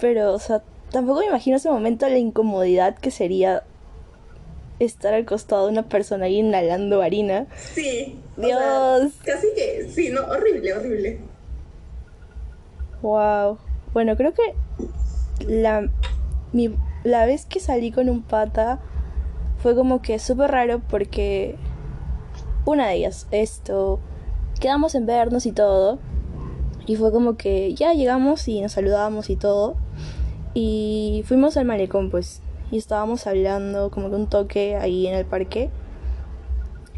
pero, 0.00 0.34
o 0.34 0.38
sea, 0.38 0.62
tampoco 0.90 1.20
me 1.20 1.26
imagino 1.26 1.56
ese 1.56 1.70
momento 1.70 2.08
la 2.08 2.18
incomodidad 2.18 2.98
que 2.98 3.10
sería 3.10 3.62
estar 4.78 5.14
al 5.14 5.24
costado 5.24 5.66
de 5.66 5.72
una 5.72 5.88
persona 5.88 6.26
ahí 6.26 6.38
inhalando 6.38 7.02
harina. 7.02 7.46
Sí. 7.74 8.18
o 8.36 8.42
sea, 8.42 8.98
Dios, 8.98 9.12
casi 9.24 9.48
que, 9.54 9.88
sí, 9.90 10.10
no, 10.10 10.22
horrible, 10.22 10.74
horrible. 10.74 11.18
wow. 13.02 13.58
Bueno, 13.92 14.16
creo 14.16 14.32
que 14.34 14.54
la, 15.46 15.88
mi, 16.52 16.74
la 17.04 17.26
vez 17.26 17.46
que 17.46 17.60
salí 17.60 17.92
con 17.92 18.08
un 18.08 18.22
pata 18.22 18.80
fue 19.58 19.74
como 19.74 20.02
que 20.02 20.18
súper 20.18 20.50
raro 20.50 20.82
porque 20.88 21.56
una 22.64 22.88
de 22.88 22.94
ellas, 22.94 23.28
esto, 23.30 24.00
quedamos 24.60 24.94
en 24.94 25.06
vernos 25.06 25.46
y 25.46 25.52
todo. 25.52 25.98
Y 26.86 26.96
fue 26.96 27.12
como 27.12 27.36
que 27.36 27.74
ya 27.74 27.94
llegamos 27.94 28.46
y 28.48 28.60
nos 28.60 28.72
saludamos 28.72 29.30
y 29.30 29.36
todo. 29.36 29.76
Y 30.52 31.24
fuimos 31.26 31.56
al 31.56 31.64
malecón, 31.64 32.10
pues. 32.10 32.40
Y 32.70 32.78
estábamos 32.78 33.26
hablando 33.26 33.90
como 33.90 34.10
que 34.10 34.16
un 34.16 34.26
toque 34.28 34.76
ahí 34.76 35.06
en 35.06 35.14
el 35.14 35.24
parque. 35.26 35.70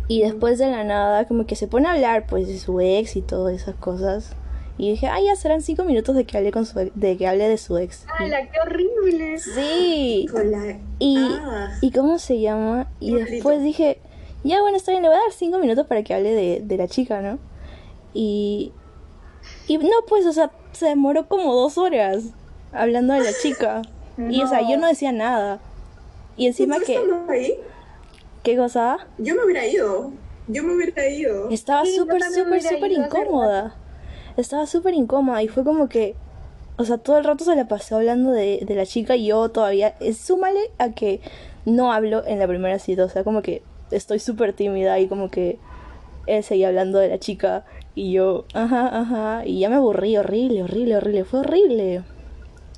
Y 0.08 0.22
después 0.22 0.58
de 0.58 0.70
la 0.70 0.84
nada, 0.84 1.26
como 1.26 1.46
que 1.46 1.56
se 1.56 1.66
pone 1.66 1.88
a 1.88 1.92
hablar, 1.92 2.26
pues, 2.26 2.46
de 2.46 2.58
su 2.58 2.80
ex 2.80 3.16
y 3.16 3.22
todas 3.22 3.54
esas 3.54 3.74
cosas. 3.74 4.32
Y 4.78 4.90
dije, 4.90 5.08
ah, 5.08 5.18
ya 5.20 5.34
serán 5.36 5.62
cinco 5.62 5.84
minutos 5.84 6.14
de 6.14 6.24
que 6.24 6.36
hable, 6.38 6.52
con 6.52 6.64
su 6.66 6.78
ex- 6.78 6.92
de 6.94 7.16
que 7.16 7.26
hable 7.26 7.48
de 7.48 7.56
su 7.58 7.76
ex. 7.78 8.04
¡Hala, 8.18 8.42
qué 8.50 8.60
horrible! 8.60 9.38
sí. 9.38 10.26
Con 10.30 10.50
la... 10.50 10.78
Y, 10.98 11.16
Ah. 11.18 11.72
¿y 11.80 11.90
cómo 11.90 12.18
se 12.18 12.40
llama? 12.40 12.88
Y 13.00 13.14
después 13.14 13.62
dije, 13.62 13.98
ya 14.44 14.60
bueno, 14.60 14.76
está 14.76 14.92
bien, 14.92 15.02
le 15.02 15.08
voy 15.08 15.16
a 15.16 15.20
dar 15.22 15.32
cinco 15.32 15.58
minutos 15.58 15.86
para 15.86 16.02
que 16.04 16.14
hable 16.14 16.32
de, 16.32 16.60
de 16.62 16.76
la 16.76 16.86
chica, 16.88 17.20
¿no? 17.22 17.38
Y, 18.14 18.72
y 19.66 19.78
no, 19.78 19.88
pues, 20.08 20.24
o 20.26 20.32
sea, 20.32 20.52
se 20.72 20.86
demoró 20.86 21.26
como 21.26 21.54
dos 21.54 21.78
horas 21.78 22.24
hablando 22.72 23.14
de 23.14 23.20
la 23.24 23.32
chica. 23.42 23.82
Y, 24.18 24.42
o 24.42 24.46
sea, 24.46 24.68
yo 24.68 24.78
no 24.78 24.86
decía 24.86 25.12
nada. 25.12 25.60
Y 26.36 26.46
encima 26.46 26.76
¿Tú 26.76 26.84
que, 26.86 26.98
ahí? 27.28 27.54
¿qué 28.42 28.56
cosa? 28.56 28.98
Yo 29.18 29.34
me 29.34 29.44
hubiera 29.44 29.66
ido. 29.66 30.10
Yo 30.48 30.62
me 30.62 30.74
hubiera 30.74 31.08
ido. 31.08 31.50
Estaba 31.50 31.84
súper, 31.84 32.22
súper, 32.22 32.62
súper 32.62 32.92
incómoda. 32.92 33.74
Estaba 34.36 34.66
súper 34.66 34.94
incómoda 34.94 35.42
y 35.42 35.48
fue 35.48 35.64
como 35.64 35.88
que, 35.88 36.14
o 36.76 36.84
sea, 36.84 36.98
todo 36.98 37.18
el 37.18 37.24
rato 37.24 37.44
se 37.44 37.56
la 37.56 37.68
pasó 37.68 37.96
hablando 37.96 38.32
de, 38.32 38.60
de 38.66 38.74
la 38.74 38.86
chica 38.86 39.16
y 39.16 39.26
yo 39.26 39.48
todavía, 39.48 39.94
es, 40.00 40.18
súmale 40.18 40.70
a 40.78 40.92
que 40.92 41.20
no 41.64 41.92
hablo 41.92 42.24
en 42.26 42.38
la 42.38 42.46
primera 42.46 42.78
cita, 42.78 43.04
o 43.04 43.08
sea, 43.08 43.24
como 43.24 43.42
que 43.42 43.62
estoy 43.90 44.18
súper 44.18 44.52
tímida 44.52 44.98
y 45.00 45.08
como 45.08 45.30
que 45.30 45.58
él 46.26 46.44
seguía 46.44 46.68
hablando 46.68 46.98
de 46.98 47.08
la 47.08 47.18
chica 47.18 47.64
y 47.94 48.12
yo, 48.12 48.44
ajá, 48.52 48.88
ajá, 49.00 49.46
y 49.46 49.60
ya 49.60 49.70
me 49.70 49.76
aburrí, 49.76 50.16
horrible, 50.16 50.62
horrible, 50.62 50.96
horrible, 50.96 51.24
fue 51.24 51.40
horrible. 51.40 52.04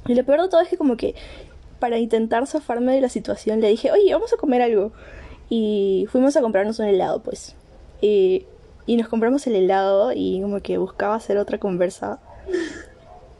Y 0.08 0.14
lo 0.14 0.24
peor 0.24 0.42
de 0.42 0.48
todo 0.48 0.60
es 0.60 0.68
que 0.68 0.76
como 0.76 0.96
que 0.96 1.14
para 1.78 1.98
intentar 1.98 2.44
zafarme 2.48 2.94
de 2.94 3.00
la 3.00 3.08
situación 3.08 3.60
le 3.60 3.68
dije, 3.68 3.92
oye, 3.92 4.12
vamos 4.12 4.32
a 4.32 4.36
comer 4.36 4.62
algo. 4.62 4.90
Y 5.48 6.06
fuimos 6.10 6.36
a 6.36 6.40
comprarnos 6.40 6.78
un 6.80 6.86
helado, 6.86 7.22
pues. 7.22 7.54
Y, 8.00 8.46
y 8.86 8.96
nos 8.96 9.08
compramos 9.08 9.46
el 9.46 9.54
helado 9.54 10.12
y 10.14 10.40
como 10.42 10.60
que 10.60 10.76
buscaba 10.78 11.14
hacer 11.14 11.38
otra 11.38 11.58
conversa. 11.58 12.18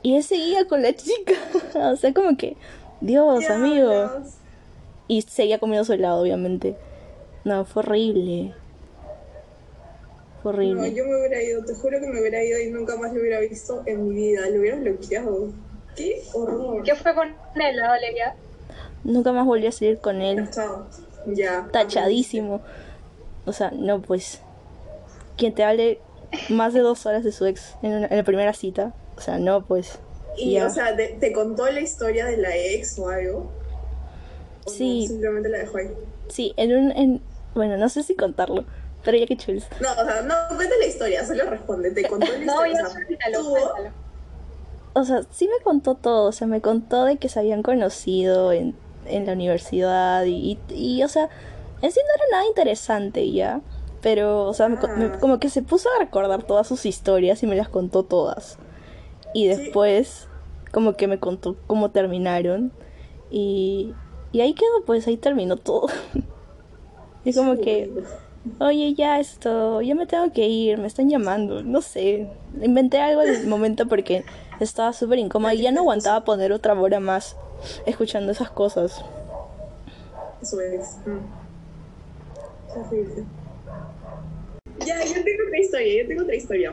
Y 0.03 0.15
él 0.17 0.23
seguía 0.23 0.67
con 0.67 0.83
la 0.83 0.95
chica. 0.95 1.35
o 1.93 1.97
sea, 1.97 2.15
como 2.15 2.37
que, 2.37 2.57
Dios, 3.01 3.51
amigo. 3.51 3.91
Dios. 3.91 4.35
Y 5.09 5.23
seguía 5.23 5.59
comiendo 5.59 5.85
su 5.85 5.95
helado, 5.95 6.21
obviamente. 6.23 6.77
No, 7.45 7.65
fue 7.65 7.83
horrible. 7.83 8.55
Fue 10.43 10.53
No, 10.53 10.59
horrible. 10.59 10.95
yo 10.95 11.05
me 11.05 11.19
hubiera 11.19 11.43
ido, 11.43 11.65
te 11.65 11.75
juro 11.75 11.99
que 12.01 12.07
me 12.07 12.21
hubiera 12.21 12.45
ido 12.45 12.59
y 12.61 12.71
nunca 12.71 12.97
más 12.97 13.13
lo 13.13 13.21
hubiera 13.21 13.41
visto 13.41 13.83
en 13.87 14.09
mi 14.09 14.15
vida. 14.15 14.49
Lo 14.51 14.61
hubiera 14.61 14.77
bloqueado. 14.79 15.49
Qué 15.99 16.23
horror. 16.33 16.83
¿Qué 16.85 16.95
fue 16.95 17.15
con 17.15 17.29
él, 17.29 17.81
Valeria? 17.81 18.35
Nunca 19.05 19.33
más 19.33 19.45
volví 19.47 19.67
a 19.67 19.73
salir 19.73 19.99
con 19.99 20.21
él. 20.23 20.49
Ya. 21.27 21.69
Tachadísimo. 21.73 22.61
O 23.47 23.53
sea, 23.53 23.71
no, 23.75 24.01
pues. 24.01 24.41
Quien 25.37 25.55
te 25.55 25.65
hable 25.65 26.01
más 26.49 26.75
de 26.75 26.81
dos 26.81 27.07
horas 27.07 27.25
de 27.25 27.33
su 27.33 27.47
ex 27.47 27.77
en, 27.83 27.93
una- 27.95 28.07
en 28.09 28.17
la 28.17 28.25
primera 28.25 28.53
cita. 28.53 28.93
O 29.17 29.21
sea, 29.21 29.39
no, 29.39 29.65
pues. 29.65 29.99
Y, 30.37 30.53
ya. 30.55 30.67
o 30.67 30.71
sea, 30.71 30.95
¿te, 30.97 31.09
te 31.21 31.33
contó 31.33 31.69
la 31.71 31.81
historia 31.81 32.25
de 32.27 32.37
la 32.37 32.55
ex 32.57 32.99
o 32.99 33.09
algo? 33.09 33.39
¿O 33.39 33.51
no? 34.67 34.71
Sí. 34.71 35.07
simplemente 35.09 35.49
la 35.49 35.59
dejó 35.59 35.79
ahí. 35.79 35.91
Sí, 36.29 36.55
en 36.57 36.77
un. 36.77 36.91
En, 36.93 37.23
bueno, 37.55 37.77
no 37.77 37.89
sé 37.89 38.03
si 38.03 38.15
contarlo. 38.15 38.65
Pero 39.05 39.17
ya 39.17 39.27
que 39.27 39.37
chuls. 39.37 39.65
No, 39.81 39.93
o 39.93 40.05
sea, 40.05 40.23
no 40.23 40.35
cuenta 40.57 40.75
la 40.79 40.87
historia, 40.87 41.25
solo 41.25 41.45
responde. 41.49 41.91
Te 41.93 42.03
contó 42.09 42.27
la 42.27 42.39
No, 42.45 42.67
historia. 42.67 42.83
ya 43.33 43.39
o 43.41 43.55
sea. 43.77 43.93
O 45.01 45.05
sea, 45.05 45.23
sí 45.31 45.47
me 45.49 45.63
contó 45.63 45.95
todo. 45.95 46.29
O 46.29 46.33
sea, 46.33 46.47
me 46.47 46.61
contó 46.61 47.05
de 47.05 47.17
que 47.17 47.29
se 47.29 47.39
habían 47.41 47.63
conocido 47.63 48.53
en, 48.53 48.75
en 49.07 49.27
la 49.27 49.33
universidad. 49.33 50.25
Y, 50.25 50.59
y, 50.69 50.75
y, 50.75 51.03
o 51.03 51.09
sea, 51.09 51.29
en 51.83 51.91
sí 51.93 52.01
no 52.05 52.15
era 52.15 52.25
nada 52.33 52.47
interesante 52.49 53.31
ya. 53.33 53.61
Pero, 54.01 54.45
o 54.47 54.55
sea, 54.55 54.69
me- 54.69 54.77
Ah. 54.81 55.19
como 55.21 55.39
que 55.41 55.49
se 55.51 55.63
puso 55.63 55.89
a 55.95 55.99
recordar 56.05 56.43
todas 56.45 56.67
sus 56.67 56.87
historias 56.87 57.43
y 57.43 57.47
me 57.47 57.57
las 57.57 57.69
contó 57.69 58.03
todas. 58.05 58.59
Y 59.35 59.47
después, 59.47 60.29
como 60.73 60.95
que 60.95 61.07
me 61.09 61.19
contó 61.19 61.57
cómo 61.67 61.91
terminaron. 61.91 62.73
Y, 63.31 63.95
y 64.33 64.41
ahí 64.41 64.55
quedó, 64.55 64.85
pues 64.87 65.07
ahí 65.07 65.17
terminó 65.17 65.57
todo. 65.57 65.89
y 67.25 67.33
como 67.35 67.57
que, 67.57 67.91
oye, 68.61 68.95
ya 68.95 69.19
esto, 69.21 69.83
ya 69.83 69.95
me 69.95 70.07
tengo 70.07 70.33
que 70.33 70.47
ir, 70.49 70.79
me 70.79 70.87
están 70.87 71.11
llamando, 71.11 71.63
no 71.63 71.83
sé. 71.83 72.29
Inventé 72.63 72.99
algo 73.01 73.23
en 73.23 73.35
el 73.35 73.47
momento 73.47 73.87
porque 73.89 74.25
estaba 74.65 74.93
súper 74.93 75.19
incómoda 75.19 75.55
y 75.55 75.63
ya 75.63 75.73
no 75.73 75.81
aguantaba 75.81 76.25
poner 76.25 76.53
otra 76.53 76.75
hora 76.79 77.01
más 77.01 77.37
escuchando 77.87 78.33
esas 78.33 78.51
cosas. 78.51 79.05
Eso 80.43 80.61
es. 80.61 80.97
Mm. 81.07 81.19
Ya, 84.87 85.05
yo 85.05 85.13
tengo 85.15 85.43
otra 85.47 85.61
historia, 85.61 86.03
yo 86.03 86.09
tengo 86.09 86.23
otra 86.23 86.37
historia. 86.37 86.73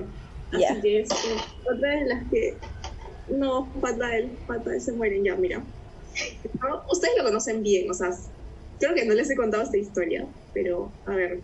Así 0.52 0.62
Ya. 0.62 0.82
que 0.82 1.02
es 1.02 1.10
otra 1.10 1.90
de 1.90 2.06
las 2.06 2.24
que. 2.30 2.58
No, 3.30 3.66
fatal, 3.82 4.38
fatal, 4.46 4.80
se 4.80 4.92
mueren 4.94 5.24
ya, 5.24 5.36
mira. 5.36 5.58
No, 6.62 6.84
Ustedes 6.92 7.16
lo 7.18 7.24
conocen 7.24 7.64
bien, 7.64 7.90
o 7.90 7.94
sea, 7.94 8.12
creo 8.80 8.94
que 8.94 9.06
no 9.06 9.14
les 9.16 9.30
he 9.32 9.36
contado 9.36 9.64
esta 9.64 9.78
historia, 9.78 10.26
pero 10.54 10.92
a 11.08 11.16
ver, 11.16 11.42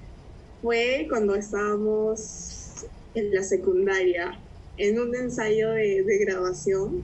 fue 0.61 1.07
cuando 1.09 1.35
estábamos 1.35 2.85
en 3.15 3.33
la 3.33 3.43
secundaria, 3.43 4.39
en 4.87 4.99
un 4.99 5.15
ensayo 5.15 5.71
de, 5.71 6.03
de 6.03 6.17
grabación, 6.25 7.03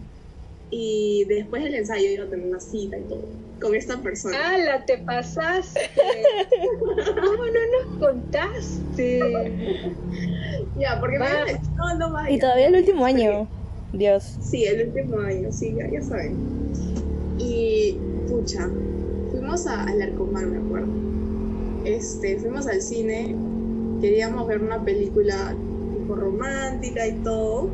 y 0.70 1.26
después 1.30 1.64
del 1.64 1.76
ensayo 1.76 2.10
iba 2.10 2.26
a 2.26 2.30
tener 2.30 2.46
una 2.48 2.60
cita 2.60 2.98
y 2.98 3.04
todo, 3.04 3.24
con 3.62 3.76
esta 3.76 3.98
persona. 4.02 4.38
¡Hala, 4.38 4.86
te 4.86 4.98
pasaste! 4.98 5.80
¿Cómo 7.06 7.46
no 7.46 7.88
nos 7.88 8.00
contaste? 8.00 9.20
Ya, 10.78 11.00
porque 11.00 11.20
me 11.20 11.26
Va. 11.26 11.46
no, 11.76 11.98
no 11.98 12.14
vaya. 12.14 12.30
Y 12.30 12.40
todavía 12.40 12.68
el 12.68 12.76
último 12.76 13.06
año. 13.06 13.48
Dios. 13.94 14.36
Sí, 14.42 14.66
el 14.66 14.90
último 14.90 15.20
año, 15.20 15.50
sí, 15.52 15.74
ya, 15.78 15.90
ya 15.90 16.02
saben. 16.02 16.36
Y, 17.38 17.98
pucha, 18.28 18.70
fuimos 19.32 19.66
a, 19.66 19.84
al 19.84 20.02
Arcomar, 20.02 20.46
me 20.46 20.58
acuerdo. 20.58 20.88
Este, 21.86 22.38
fuimos 22.38 22.68
al 22.68 22.82
cine, 22.82 23.34
queríamos 24.02 24.46
ver 24.46 24.62
una 24.62 24.84
película 24.84 25.56
tipo 26.08 26.16
romántica 26.16 27.06
y 27.06 27.14
todo. 27.24 27.70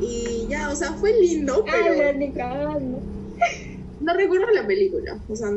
Y 0.00 0.46
ya, 0.48 0.70
o 0.70 0.74
sea, 0.74 0.92
fue 0.92 1.12
lindo, 1.20 1.64
pero 1.64 2.12
ni 2.14 2.32
cagando. 2.32 3.00
no 4.00 4.14
recuerdo 4.14 4.46
la 4.52 4.66
película. 4.66 5.18
O 5.28 5.36
sea, 5.36 5.48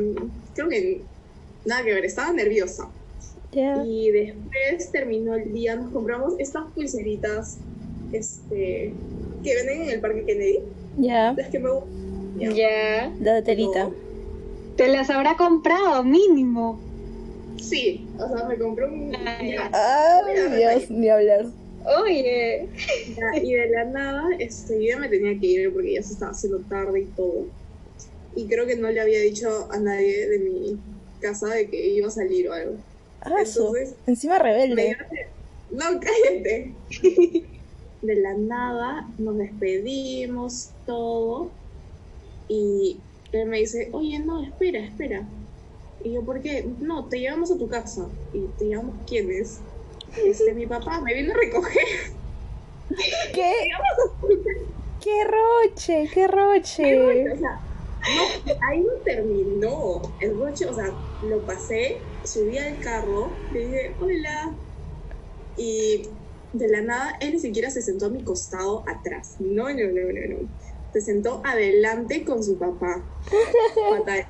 creo 0.54 0.68
que 0.68 1.00
nada 1.64 1.82
que 1.82 1.94
ver, 1.94 2.04
estaba 2.04 2.32
nerviosa. 2.32 2.88
Y 3.84 4.10
después 4.10 4.90
terminó 4.92 5.34
el 5.34 5.52
día, 5.52 5.76
nos 5.76 5.92
compramos 5.92 6.34
estas 6.38 6.64
pulseritas 6.72 7.58
este, 8.10 8.94
que 9.44 9.54
venden 9.54 9.82
en 9.82 9.90
el 9.90 10.00
Parque 10.00 10.24
Kennedy. 10.24 10.60
Ya. 10.98 11.34
Las 11.36 11.48
que 11.48 11.58
me 11.58 11.70
gustan. 11.70 12.54
Ya. 12.54 13.12
La 13.20 13.34
de 13.34 13.42
telita. 13.42 13.90
Te 14.76 14.88
las 14.88 15.10
habrá 15.10 15.36
comprado, 15.36 16.02
mínimo. 16.02 16.80
Sí, 17.58 18.06
o 18.18 18.26
sea, 18.26 18.46
me 18.48 18.56
compré 18.56 18.86
un... 18.86 19.14
Ay. 19.14 19.52
ya. 19.52 19.70
Ay, 19.72 20.56
Dios, 20.56 20.90
ni 20.90 21.10
hablar. 21.10 21.46
Oye. 21.84 22.70
Ya, 23.06 23.42
y 23.42 23.52
de 23.54 23.68
la 23.70 23.84
nada, 23.86 24.24
este, 24.38 24.74
yo 24.82 24.90
ya 24.94 24.98
me 24.98 25.08
tenía 25.08 25.38
que 25.38 25.46
ir 25.46 25.72
porque 25.72 25.94
ya 25.94 26.02
se 26.02 26.12
estaba 26.14 26.32
haciendo 26.32 26.64
tarde 26.66 27.00
y 27.02 27.12
todo. 27.14 27.50
Y 28.32 28.48
creo 28.48 28.66
que 28.66 28.76
no 28.76 28.90
le 28.90 29.00
había 29.00 29.20
dicho 29.20 29.70
a 29.72 29.78
nadie 29.80 30.28
de 30.28 30.38
mi 30.40 30.82
casa 31.20 31.48
de 31.54 31.70
que 31.70 31.88
iba 31.94 32.08
a 32.08 32.10
salir 32.10 32.48
o 32.48 32.52
algo. 32.52 32.84
Ah, 33.20 33.30
Entonces, 33.38 33.96
Encima 34.06 34.38
rebelde. 34.38 34.96
No, 35.70 35.86
cállate. 36.00 36.78
De 38.02 38.16
la 38.16 38.36
nada 38.36 39.14
nos 39.18 39.38
despedimos, 39.38 40.74
todo. 40.84 41.56
Y 42.48 43.04
él 43.32 43.48
me 43.48 43.58
dice, 43.60 43.90
oye, 43.92 44.18
no, 44.24 44.42
espera, 44.44 44.84
espera. 44.84 45.28
Y 46.00 46.14
yo, 46.14 46.24
¿por 46.24 46.42
qué? 46.42 46.74
No, 46.80 47.08
te 47.08 47.20
llevamos 47.20 47.50
a 47.52 47.58
tu 47.58 47.68
casa. 47.68 48.12
Y 48.32 48.48
te 48.54 48.66
llevamos, 48.66 49.02
¿quién 49.06 49.30
es? 49.32 49.64
Este, 50.16 50.54
mi 50.54 50.66
papá 50.66 51.00
me 51.00 51.14
vino 51.14 51.32
a 51.32 51.36
recoger. 51.36 51.84
¿Qué? 53.34 53.70
¡Qué 55.00 55.24
roche! 55.24 56.08
¡Qué 56.12 56.28
roche! 56.28 57.32
O 57.32 57.36
sea, 57.36 57.60
no, 58.46 58.52
ahí 58.68 58.80
no 58.80 58.92
terminó. 59.04 60.02
El 60.20 60.38
roche, 60.38 60.66
o 60.66 60.74
sea, 60.74 60.92
lo 61.22 61.40
pasé, 61.46 61.98
subí 62.24 62.58
al 62.58 62.78
carro, 62.80 63.30
le 63.52 63.66
dije, 63.66 63.94
hola. 64.00 64.54
Y 65.56 66.08
de 66.52 66.68
la 66.68 66.82
nada, 66.82 67.16
él 67.20 67.32
ni 67.32 67.38
siquiera 67.38 67.70
se 67.70 67.82
sentó 67.82 68.06
a 68.06 68.08
mi 68.10 68.22
costado 68.22 68.84
atrás. 68.88 69.36
No, 69.38 69.68
no, 69.68 69.84
no, 69.86 70.12
no, 70.12 70.40
no. 70.40 70.48
Se 70.92 71.00
sentó 71.00 71.40
adelante 71.44 72.24
con 72.24 72.42
su 72.42 72.58
papá. 72.58 73.02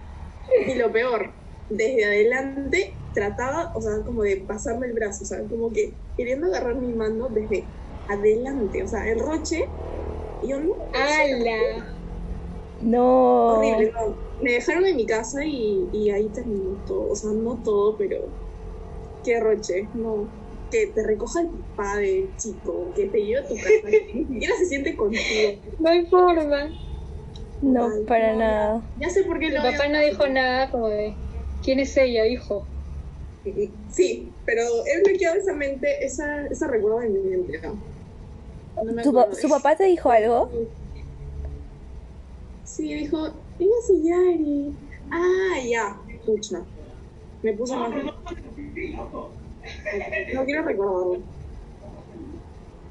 Y 0.66 0.74
lo 0.74 0.90
peor, 0.90 1.30
desde 1.76 2.04
adelante 2.04 2.98
trataba, 3.12 3.72
o 3.74 3.82
sea, 3.82 4.02
como 4.04 4.22
de 4.22 4.38
pasarme 4.46 4.86
el 4.86 4.94
brazo, 4.94 5.24
o 5.24 5.26
sea, 5.26 5.46
como 5.48 5.72
que 5.72 5.98
queriendo 6.16 6.46
agarrar 6.46 6.76
mi 6.76 6.92
mano 6.94 7.28
desde 7.30 7.74
adelante. 8.08 8.82
O 8.82 8.88
sea, 8.88 9.08
el 9.10 9.20
roche, 9.20 9.64
yo 10.42 10.60
no. 10.60 10.74
Ala. 10.94 11.96
No. 12.80 13.58
Horrible, 13.58 13.92
no. 13.92 14.16
Me 14.42 14.52
dejaron 14.52 14.86
en 14.86 14.96
mi 14.96 15.06
casa 15.06 15.44
y, 15.44 15.88
y 15.92 16.10
ahí 16.10 16.30
terminó 16.32 16.82
todo. 16.86 17.10
O 17.10 17.14
sea, 17.14 17.30
no 17.32 17.62
todo, 17.62 17.96
pero 17.96 18.18
qué 19.22 19.40
roche. 19.40 19.88
No. 19.94 20.28
Que 20.70 20.86
te 20.88 21.06
recoja 21.06 21.42
el 21.42 21.50
papá 21.76 21.98
del 21.98 22.34
chico, 22.36 22.92
que 22.94 23.06
te 23.06 23.18
lleve 23.24 23.40
a 23.40 23.48
tu 23.48 23.54
casa, 23.54 23.88
ni 24.14 24.26
siquiera 24.26 24.56
se 24.56 24.66
siente 24.66 24.96
contigo. 24.96 25.60
No 25.78 25.90
hay 25.90 26.06
forma. 26.06 26.70
No, 27.60 27.86
Ay, 27.86 28.04
para 28.06 28.32
no, 28.32 28.38
nada. 28.38 28.90
Ya 28.96 29.10
sé 29.10 29.22
por 29.24 29.38
qué 29.38 29.48
Mi 29.48 29.54
lo 29.54 29.62
papá 29.62 29.86
no 29.88 30.00
dijo 30.00 30.26
nada 30.28 30.70
como 30.70 30.88
de, 30.88 31.16
¿quién 31.62 31.80
es 31.80 31.96
ella, 31.96 32.26
hijo? 32.26 32.66
Sí, 33.88 34.32
pero 34.44 34.62
he 34.62 35.02
bloqueado 35.02 35.36
esa 35.36 35.54
mente, 35.54 36.04
esa, 36.04 36.46
esa 36.46 36.68
recuerdo 36.68 37.02
en 37.02 37.12
mi 37.12 37.20
mente. 37.20 37.60
¿no? 37.62 37.80
Me 38.84 39.02
¿Tu 39.02 39.12
de 39.12 39.34
¿Su 39.34 39.48
papá 39.48 39.76
te 39.76 39.84
dijo 39.84 40.10
algo? 40.10 40.50
Sí, 42.64 42.94
dijo, 42.94 43.26
ella 43.58 43.70
es 43.80 43.92
Yari. 44.02 44.76
Ah, 45.10 45.60
ya, 45.68 46.00
escucha. 46.08 46.64
Me 47.42 47.52
puso 47.54 47.76
más. 47.76 47.90
No 50.34 50.44
quiero 50.44 50.62
recordarlo. 50.62 51.22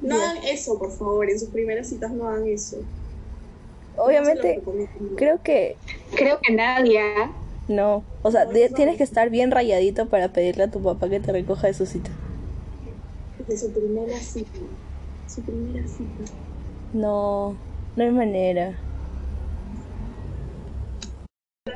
No 0.02 0.16
hagan 0.16 0.38
eso, 0.44 0.78
por 0.78 0.92
favor. 0.92 1.30
En 1.30 1.38
sus 1.38 1.48
primeras 1.50 1.88
citas 1.88 2.12
no 2.12 2.28
hagan 2.28 2.46
eso. 2.46 2.76
Obviamente, 3.96 4.62
creo 5.16 5.42
que 5.42 5.76
Creo 6.14 6.38
que 6.40 6.52
nadie. 6.52 7.00
No. 7.68 8.04
O 8.22 8.30
sea, 8.30 8.46
de- 8.46 8.68
tienes 8.68 8.96
que 8.96 9.04
estar 9.04 9.30
bien 9.30 9.50
rayadito 9.50 10.06
para 10.08 10.32
pedirle 10.32 10.64
a 10.64 10.70
tu 10.70 10.80
papá 10.82 11.08
que 11.08 11.20
te 11.20 11.32
recoja 11.32 11.66
de 11.66 11.74
su 11.74 11.86
cita. 11.86 12.10
De 13.46 13.56
su 13.56 13.72
primera 13.72 14.18
cita. 14.18 14.60
Su 15.26 15.42
primera 15.42 15.86
cita. 15.88 16.24
No, 16.92 17.56
no 17.96 18.04
hay 18.04 18.10
manera. 18.10 18.78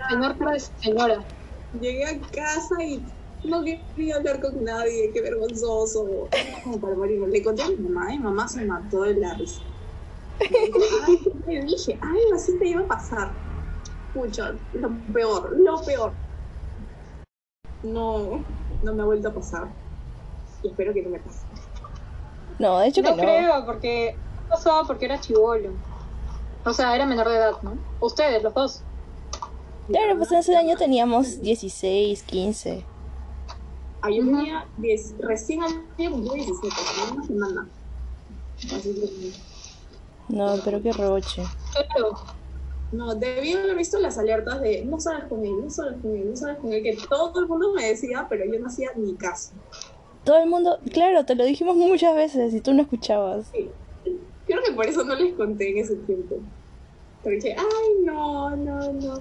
Señor, 0.08 0.36
señora. 0.80 1.24
Llegué 1.80 2.04
a 2.04 2.20
casa 2.20 2.82
y 2.84 3.04
no 3.44 3.62
quería 3.64 4.16
hablar 4.16 4.40
con 4.40 4.62
nadie. 4.64 5.10
Qué 5.12 5.20
vergonzoso. 5.20 6.28
Como 6.64 6.80
para 6.80 6.94
morirme. 6.96 7.28
Le 7.28 7.42
conté 7.42 7.62
a 7.62 7.68
mi 7.68 7.76
mamá 7.76 8.12
y 8.14 8.18
mi 8.18 8.24
mamá 8.24 8.48
se 8.48 8.64
mató 8.64 9.02
de 9.02 9.14
la 9.14 9.34
risa. 9.34 9.62
Ay, 10.40 11.18
¿qué 11.24 11.30
te 11.44 11.60
dije, 11.64 11.98
ay, 12.02 12.20
así 12.34 12.58
te 12.58 12.68
iba 12.68 12.82
a 12.82 12.88
pasar. 12.88 13.45
Pucha, 14.16 14.54
lo 14.72 14.88
peor, 15.12 15.54
lo 15.60 15.82
peor. 15.84 16.12
No, 17.82 18.42
no 18.82 18.94
me 18.94 19.02
ha 19.02 19.04
vuelto 19.04 19.28
a 19.28 19.34
pasar. 19.34 19.68
Y 20.62 20.68
espero 20.68 20.94
que 20.94 21.02
no 21.02 21.10
me 21.10 21.18
pase. 21.18 21.40
No, 22.58 22.78
de 22.78 22.88
hecho 22.88 23.02
que 23.02 23.10
No 23.10 23.16
no. 23.16 23.22
creo, 23.22 23.66
porque 23.66 24.16
pasaba 24.48 24.84
porque 24.86 25.04
era 25.04 25.20
chivolo. 25.20 25.70
O 26.64 26.72
sea, 26.72 26.96
era 26.96 27.04
menor 27.04 27.28
de 27.28 27.36
edad, 27.36 27.52
¿no? 27.62 27.76
Ustedes, 28.00 28.42
los 28.42 28.54
dos. 28.54 28.82
Claro, 29.88 30.16
pues 30.16 30.32
en 30.32 30.38
ese 30.38 30.56
año 30.56 30.76
teníamos 30.78 31.42
16, 31.42 32.22
15. 32.22 32.84
Ah, 34.00 34.08
yo 34.10 34.22
Ujú. 34.22 34.30
tenía 34.34 34.66
10, 34.78 35.14
recién 35.18 35.62
había 35.62 36.10
cumplido 36.10 36.34
17, 36.34 36.74
tenía 36.74 37.12
una 37.12 37.26
semana. 37.26 37.68
Así 38.74 38.94
que, 38.94 40.34
No, 40.34 40.56
pero 40.64 40.82
qué 40.82 40.92
roche. 40.92 41.42
Claro. 41.72 42.35
No, 42.92 43.14
debí 43.14 43.52
haber 43.52 43.76
visto 43.76 43.98
las 43.98 44.16
alertas 44.18 44.60
de 44.60 44.84
no 44.84 45.00
sabes 45.00 45.24
con 45.24 45.44
él, 45.44 45.54
no 45.62 45.70
sabes 45.70 46.00
con 46.00 46.14
él, 46.16 46.30
no 46.30 46.36
sabes 46.36 46.58
con 46.58 46.72
él, 46.72 46.82
que 46.82 46.96
todo 47.08 47.40
el 47.40 47.48
mundo 47.48 47.72
me 47.74 47.86
decía, 47.86 48.26
pero 48.28 48.44
yo 48.44 48.58
no 48.60 48.68
hacía 48.68 48.90
ni 48.96 49.14
caso. 49.14 49.52
Todo 50.24 50.38
el 50.38 50.48
mundo, 50.48 50.78
claro, 50.92 51.24
te 51.24 51.34
lo 51.34 51.44
dijimos 51.44 51.76
muchas 51.76 52.14
veces 52.14 52.54
y 52.54 52.60
tú 52.60 52.72
no 52.72 52.82
escuchabas. 52.82 53.46
Sí. 53.52 53.70
Creo 54.46 54.62
que 54.62 54.72
por 54.72 54.86
eso 54.86 55.02
no 55.04 55.14
les 55.14 55.34
conté 55.34 55.70
en 55.70 55.78
ese 55.78 55.96
tiempo. 55.96 56.36
Porque 57.22 57.36
dije, 57.36 57.56
ay, 57.58 58.04
no, 58.04 58.54
no, 58.54 58.92
no. 58.92 59.20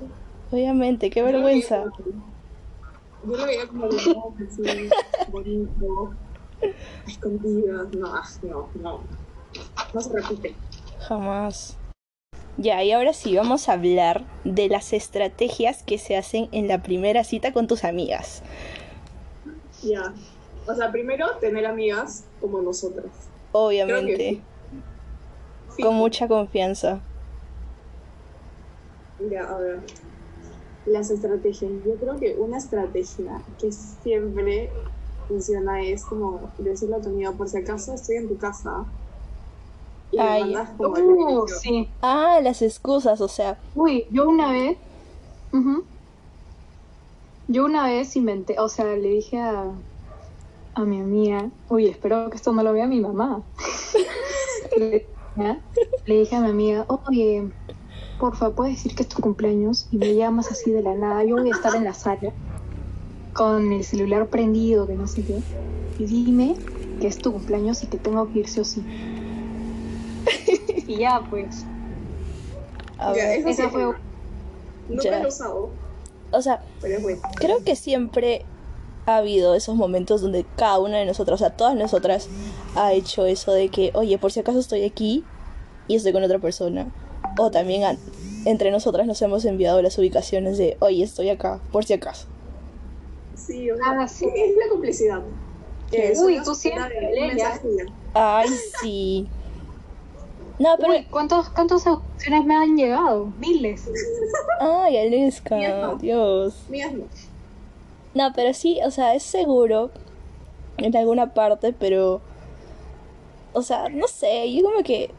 Obviamente, 0.52 1.10
qué 1.10 1.24
vergüenza. 1.24 1.86
Yo 3.26 3.36
lo 3.36 3.46
veía 3.46 3.68
como 3.68 3.86
algo 3.86 4.36
así, 4.48 4.90
bonito, 5.32 6.14
escondidas. 7.08 7.88
No, 7.96 8.14
no, 8.44 8.70
no. 8.82 9.00
No 9.94 10.02
se 10.02 10.14
repite. 10.14 10.56
Jamás. 11.08 11.78
Ya, 12.58 12.82
y 12.84 12.92
ahora 12.94 13.12
sí, 13.12 13.36
vamos 13.36 13.68
a 13.68 13.74
hablar 13.74 14.24
de 14.46 14.70
las 14.70 14.94
estrategias 14.94 15.84
que 15.84 15.98
se 15.98 16.16
hacen 16.16 16.48
en 16.54 16.68
la 16.68 16.82
primera 16.82 17.24
cita 17.24 17.52
con 17.52 17.68
tus 17.68 17.84
amigas. 17.84 18.44
Ya. 19.84 20.14
O 20.66 20.74
sea, 20.74 20.92
primero, 20.92 21.28
tener 21.42 21.66
amigas 21.66 22.24
como 22.40 22.62
nosotras. 22.62 23.12
Obviamente, 23.52 24.42
Sí. 25.76 25.84
con 25.84 25.96
mucha 25.96 26.28
confianza. 26.28 27.02
Ya, 29.30 29.44
a 29.44 29.58
ver. 29.58 29.80
Las 30.86 31.10
estrategias. 31.10 31.72
Yo 31.86 31.96
creo 31.96 32.18
que 32.20 32.36
una 32.38 32.58
estrategia 32.58 33.42
que 33.60 33.72
siempre 33.72 34.70
funciona 35.28 35.82
es 35.82 36.06
como 36.06 36.52
decirle 36.58 36.96
a 36.96 37.02
tu 37.02 37.10
amiga, 37.10 37.32
por 37.34 37.50
si 37.50 37.58
acaso 37.58 37.94
estoy 37.94 38.18
en 38.18 38.30
tu 38.30 38.38
casa. 38.38 38.86
Y 40.12 40.20
Ay. 40.20 40.56
como 40.78 40.94
Uh, 40.94 41.48
sí. 41.48 41.90
Ah, 42.02 42.40
las 42.42 42.62
excusas, 42.62 43.20
o 43.22 43.28
sea, 43.28 43.60
Uy, 43.74 44.06
yo 44.12 44.30
una 44.30 44.52
vez. 44.52 44.78
Yo 47.48 47.66
una 47.66 47.86
vez 47.86 48.16
inventé, 48.16 48.60
o 48.60 48.68
sea, 48.70 48.86
le 48.86 49.08
dije 49.08 49.40
a, 49.40 49.72
a 50.74 50.82
mi 50.84 51.00
amiga, 51.00 51.50
uy, 51.70 51.88
espero 51.88 52.30
que 52.30 52.38
esto 52.38 52.52
no 52.52 52.64
lo 52.64 52.74
vea 52.74 52.88
mi 52.88 53.00
mamá. 53.00 53.44
Le 56.06 56.20
dije 56.20 56.36
a 56.36 56.42
mi 56.42 56.50
amiga, 56.50 56.86
oye, 56.88 57.52
porfa, 58.20 58.52
puedes 58.52 58.76
decir 58.76 58.96
que 58.96 59.04
es 59.04 59.10
tu 59.10 59.22
cumpleaños 59.22 59.88
y 59.92 59.98
me 59.98 60.16
llamas 60.16 60.50
así 60.52 60.72
de 60.72 60.82
la 60.82 60.96
nada. 60.96 61.24
Yo 61.24 61.36
voy 61.36 61.50
a 61.50 61.54
estar 61.54 61.76
en 61.76 61.84
la 61.84 61.94
sala 61.94 62.32
con 63.34 63.74
el 63.74 63.84
celular 63.84 64.28
prendido, 64.28 64.88
que 64.88 64.96
no 64.96 65.08
sé 65.08 65.26
qué. 65.26 65.40
Y 66.00 66.06
dime 66.06 66.56
que 67.02 67.08
es 67.08 67.18
tu 67.18 67.34
cumpleaños 67.34 67.84
y 67.84 67.88
que 67.88 67.98
tengo 67.98 68.32
que 68.32 68.40
ir 68.40 68.48
sí 68.48 68.62
o 68.62 68.66
sí. 68.66 68.84
y 70.88 70.98
ya, 71.00 71.22
pues. 71.30 71.66
a 72.98 73.14
Ya, 73.14 73.26
ver, 73.28 73.40
eso 73.40 73.50
Esa 73.50 73.64
sí, 73.64 73.70
fue 73.70 73.84
Nunca 74.88 75.04
Ya. 75.04 75.20
lo 75.20 75.26
he 75.26 75.28
usado, 75.28 75.70
o 76.32 76.42
sea, 76.42 76.62
pero 76.82 76.98
es 76.98 77.04
bueno. 77.04 77.20
creo 77.38 77.58
que 77.66 77.76
siempre 77.76 78.46
ha 79.08 79.18
habido 79.18 79.56
esos 79.56 79.76
momentos 79.76 80.22
donde 80.22 80.46
cada 80.58 80.80
una 80.80 80.98
de 80.98 81.06
nosotras, 81.06 81.42
o 81.42 81.44
sea, 81.44 81.56
todas 81.56 81.76
nosotras, 81.76 82.28
ha 82.76 82.94
hecho 82.94 83.26
eso 83.26 83.52
de 83.52 83.70
que, 83.70 83.92
oye, 83.96 84.18
por 84.18 84.32
si 84.32 84.40
acaso 84.40 84.60
estoy 84.60 84.84
aquí 84.84 85.24
y 85.88 85.96
estoy 85.96 86.14
con 86.14 86.24
otra 86.24 86.40
persona. 86.40 86.88
O 87.38 87.50
también 87.52 87.84
a- 87.84 87.98
entre 88.46 88.70
nosotras 88.72 89.08
nos 89.08 89.22
hemos 89.22 89.44
enviado 89.46 89.82
las 89.82 89.98
ubicaciones 89.98 90.58
de, 90.58 90.78
oye, 90.80 91.04
estoy 91.04 91.30
acá, 91.30 91.60
por 91.72 91.86
si 91.86 91.94
acaso. 91.94 92.26
Sí, 93.36 93.70
o 93.70 93.76
sea, 93.76 93.86
Ah, 94.00 94.08
sí. 94.08 94.26
es 94.26 94.56
la 94.56 94.72
complicidad. 94.72 95.24
Que 95.92 96.14
Uy, 96.18 96.40
tú 96.44 96.56
siempre. 96.56 96.96
Ay, 98.14 98.48
sí. 98.82 99.28
No, 100.58 100.76
pero... 100.78 100.94
Uy, 100.94 101.08
¿cuántos, 101.10 101.50
¿cuántas 101.50 101.86
opciones 101.86 102.46
me 102.46 102.56
han 102.56 102.78
llegado? 102.78 103.26
Miles. 103.40 103.90
Ay, 104.60 104.98
Aleska, 104.98 105.58
Mías. 105.58 106.02
Dios. 106.02 106.64
Mías 106.70 106.94
no. 106.94 107.06
No, 108.14 108.32
pero 108.34 108.54
sí, 108.54 108.80
o 108.86 108.92
sea, 108.92 109.14
es 109.16 109.24
seguro 109.24 109.92
en 110.78 110.96
alguna 110.96 111.34
parte, 111.34 111.74
pero... 111.74 112.22
O 113.54 113.62
sea, 113.62 113.90
no 113.90 114.08
sé, 114.08 114.54
yo 114.54 114.64
como 114.64 114.84
que... 114.84 115.12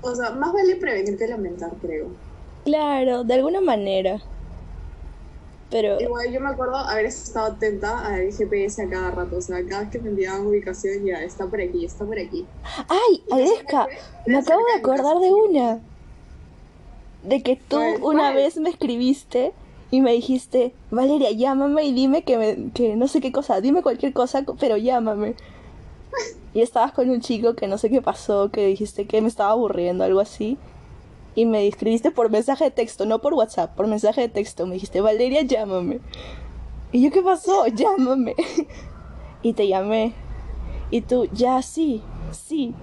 O 0.00 0.14
sea, 0.14 0.30
más 0.30 0.52
vale 0.52 0.76
prevenir 0.76 1.16
que 1.16 1.28
lamentar, 1.28 1.70
creo. 1.80 2.08
Claro, 2.64 3.22
de 3.24 3.34
alguna 3.34 3.60
manera. 3.60 4.20
Pero... 5.72 5.98
Igual 5.98 6.30
yo 6.30 6.38
me 6.38 6.50
acuerdo 6.50 6.76
haber 6.76 7.06
estado 7.06 7.46
atenta 7.46 8.06
al 8.06 8.30
GPS 8.30 8.82
a 8.82 8.90
cada 8.90 9.10
rato. 9.10 9.38
O 9.38 9.40
sea, 9.40 9.64
cada 9.66 9.80
vez 9.80 9.90
que 9.90 9.98
me 9.98 10.10
enviaban 10.10 10.46
ubicación, 10.46 11.02
ya 11.02 11.22
está 11.22 11.46
por 11.46 11.62
aquí, 11.62 11.86
está 11.86 12.04
por 12.04 12.18
aquí. 12.18 12.46
¡Ay, 12.88 13.24
Aleska! 13.30 13.88
Me 14.26 14.36
acabo 14.36 14.62
de 14.66 14.78
acordar 14.78 15.18
de 15.18 15.32
una. 15.32 15.80
De 17.22 17.42
que 17.42 17.56
tú 17.56 17.76
¿Cuál? 17.76 18.02
una 18.02 18.22
¿Cuál? 18.24 18.34
vez 18.34 18.58
me 18.58 18.68
escribiste 18.68 19.54
y 19.90 20.02
me 20.02 20.12
dijiste, 20.12 20.74
Valeria, 20.90 21.30
llámame 21.30 21.84
y 21.84 21.92
dime 21.92 22.22
que, 22.22 22.36
me, 22.36 22.70
que 22.72 22.94
no 22.94 23.08
sé 23.08 23.22
qué 23.22 23.32
cosa, 23.32 23.62
dime 23.62 23.82
cualquier 23.82 24.12
cosa, 24.12 24.44
pero 24.60 24.76
llámame. 24.76 25.34
Y 26.54 26.60
estabas 26.60 26.92
con 26.92 27.08
un 27.08 27.22
chico 27.22 27.54
que 27.54 27.66
no 27.66 27.78
sé 27.78 27.88
qué 27.88 28.02
pasó, 28.02 28.50
que 28.50 28.66
dijiste 28.66 29.06
que 29.06 29.22
me 29.22 29.28
estaba 29.28 29.52
aburriendo, 29.52 30.04
algo 30.04 30.20
así. 30.20 30.58
Y 31.34 31.46
me 31.46 31.66
escribiste 31.66 32.10
por 32.10 32.30
mensaje 32.30 32.64
de 32.64 32.70
texto, 32.70 33.06
no 33.06 33.20
por 33.20 33.34
WhatsApp, 33.34 33.74
por 33.74 33.86
mensaje 33.86 34.20
de 34.22 34.28
texto. 34.28 34.66
Me 34.66 34.74
dijiste, 34.74 35.00
Valeria, 35.00 35.42
llámame. 35.42 36.00
Y 36.92 37.02
yo, 37.02 37.10
¿qué 37.10 37.22
pasó? 37.22 37.66
Llámame. 37.66 38.34
Y 39.44 39.54
te 39.54 39.66
llamé. 39.66 40.14
Y 40.92 41.00
tú, 41.00 41.28
ya, 41.32 41.62
sí, 41.62 42.00
sí. 42.30 42.74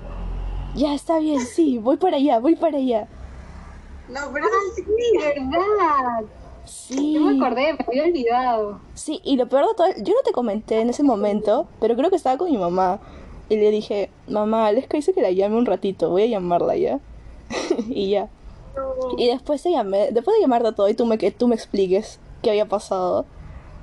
Ya, 0.76 0.94
está 0.94 1.20
bien, 1.20 1.40
sí, 1.40 1.78
voy 1.78 1.96
para 1.96 2.18
allá, 2.18 2.40
voy 2.40 2.56
para 2.56 2.78
allá. 2.78 3.08
No, 4.10 4.20
pero 4.34 4.48
Sí, 4.76 4.84
verdad. 5.48 6.26
Sí. 6.66 7.14
Yo 7.14 7.22
me 7.22 7.38
acordé, 7.38 7.74
me 7.74 7.86
había 7.88 8.04
olvidado. 8.04 8.80
Sí, 8.94 9.22
y 9.24 9.38
lo 9.38 9.48
peor 9.48 9.68
de 9.68 9.74
todo, 9.76 9.88
yo 10.04 10.14
no 10.14 10.22
te 10.24 10.32
comenté 10.32 10.82
en 10.82 10.90
ese 10.90 11.04
momento, 11.04 11.68
pero 11.80 11.96
creo 11.96 12.10
que 12.10 12.16
estaba 12.16 12.38
con 12.38 12.52
mi 12.52 12.58
mamá. 12.58 13.00
Y 13.48 13.56
le 13.58 13.72
dije, 13.72 14.12
mamá, 14.28 14.68
Aleska 14.68 14.98
dice 14.98 15.14
que 15.14 15.22
la 15.22 15.32
llame 15.32 15.58
un 15.58 15.66
ratito, 15.66 16.10
voy 16.10 16.24
a 16.24 16.28
llamarla 16.28 16.76
ya. 16.76 17.00
y 17.90 18.10
ya. 18.10 18.30
Y 19.18 19.28
después 19.28 19.62
te 19.64 19.72
llamé, 19.72 20.10
después 20.12 20.36
de 20.36 20.42
llamarte 20.42 20.68
a 20.70 20.72
todo 20.72 20.90
y 20.90 20.94
tú 20.94 21.06
me, 21.06 21.18
que 21.18 21.32
tú 21.32 21.48
me 21.48 21.56
expliques 21.56 22.20
qué 22.42 22.52
había 22.52 22.68
pasado, 22.68 23.26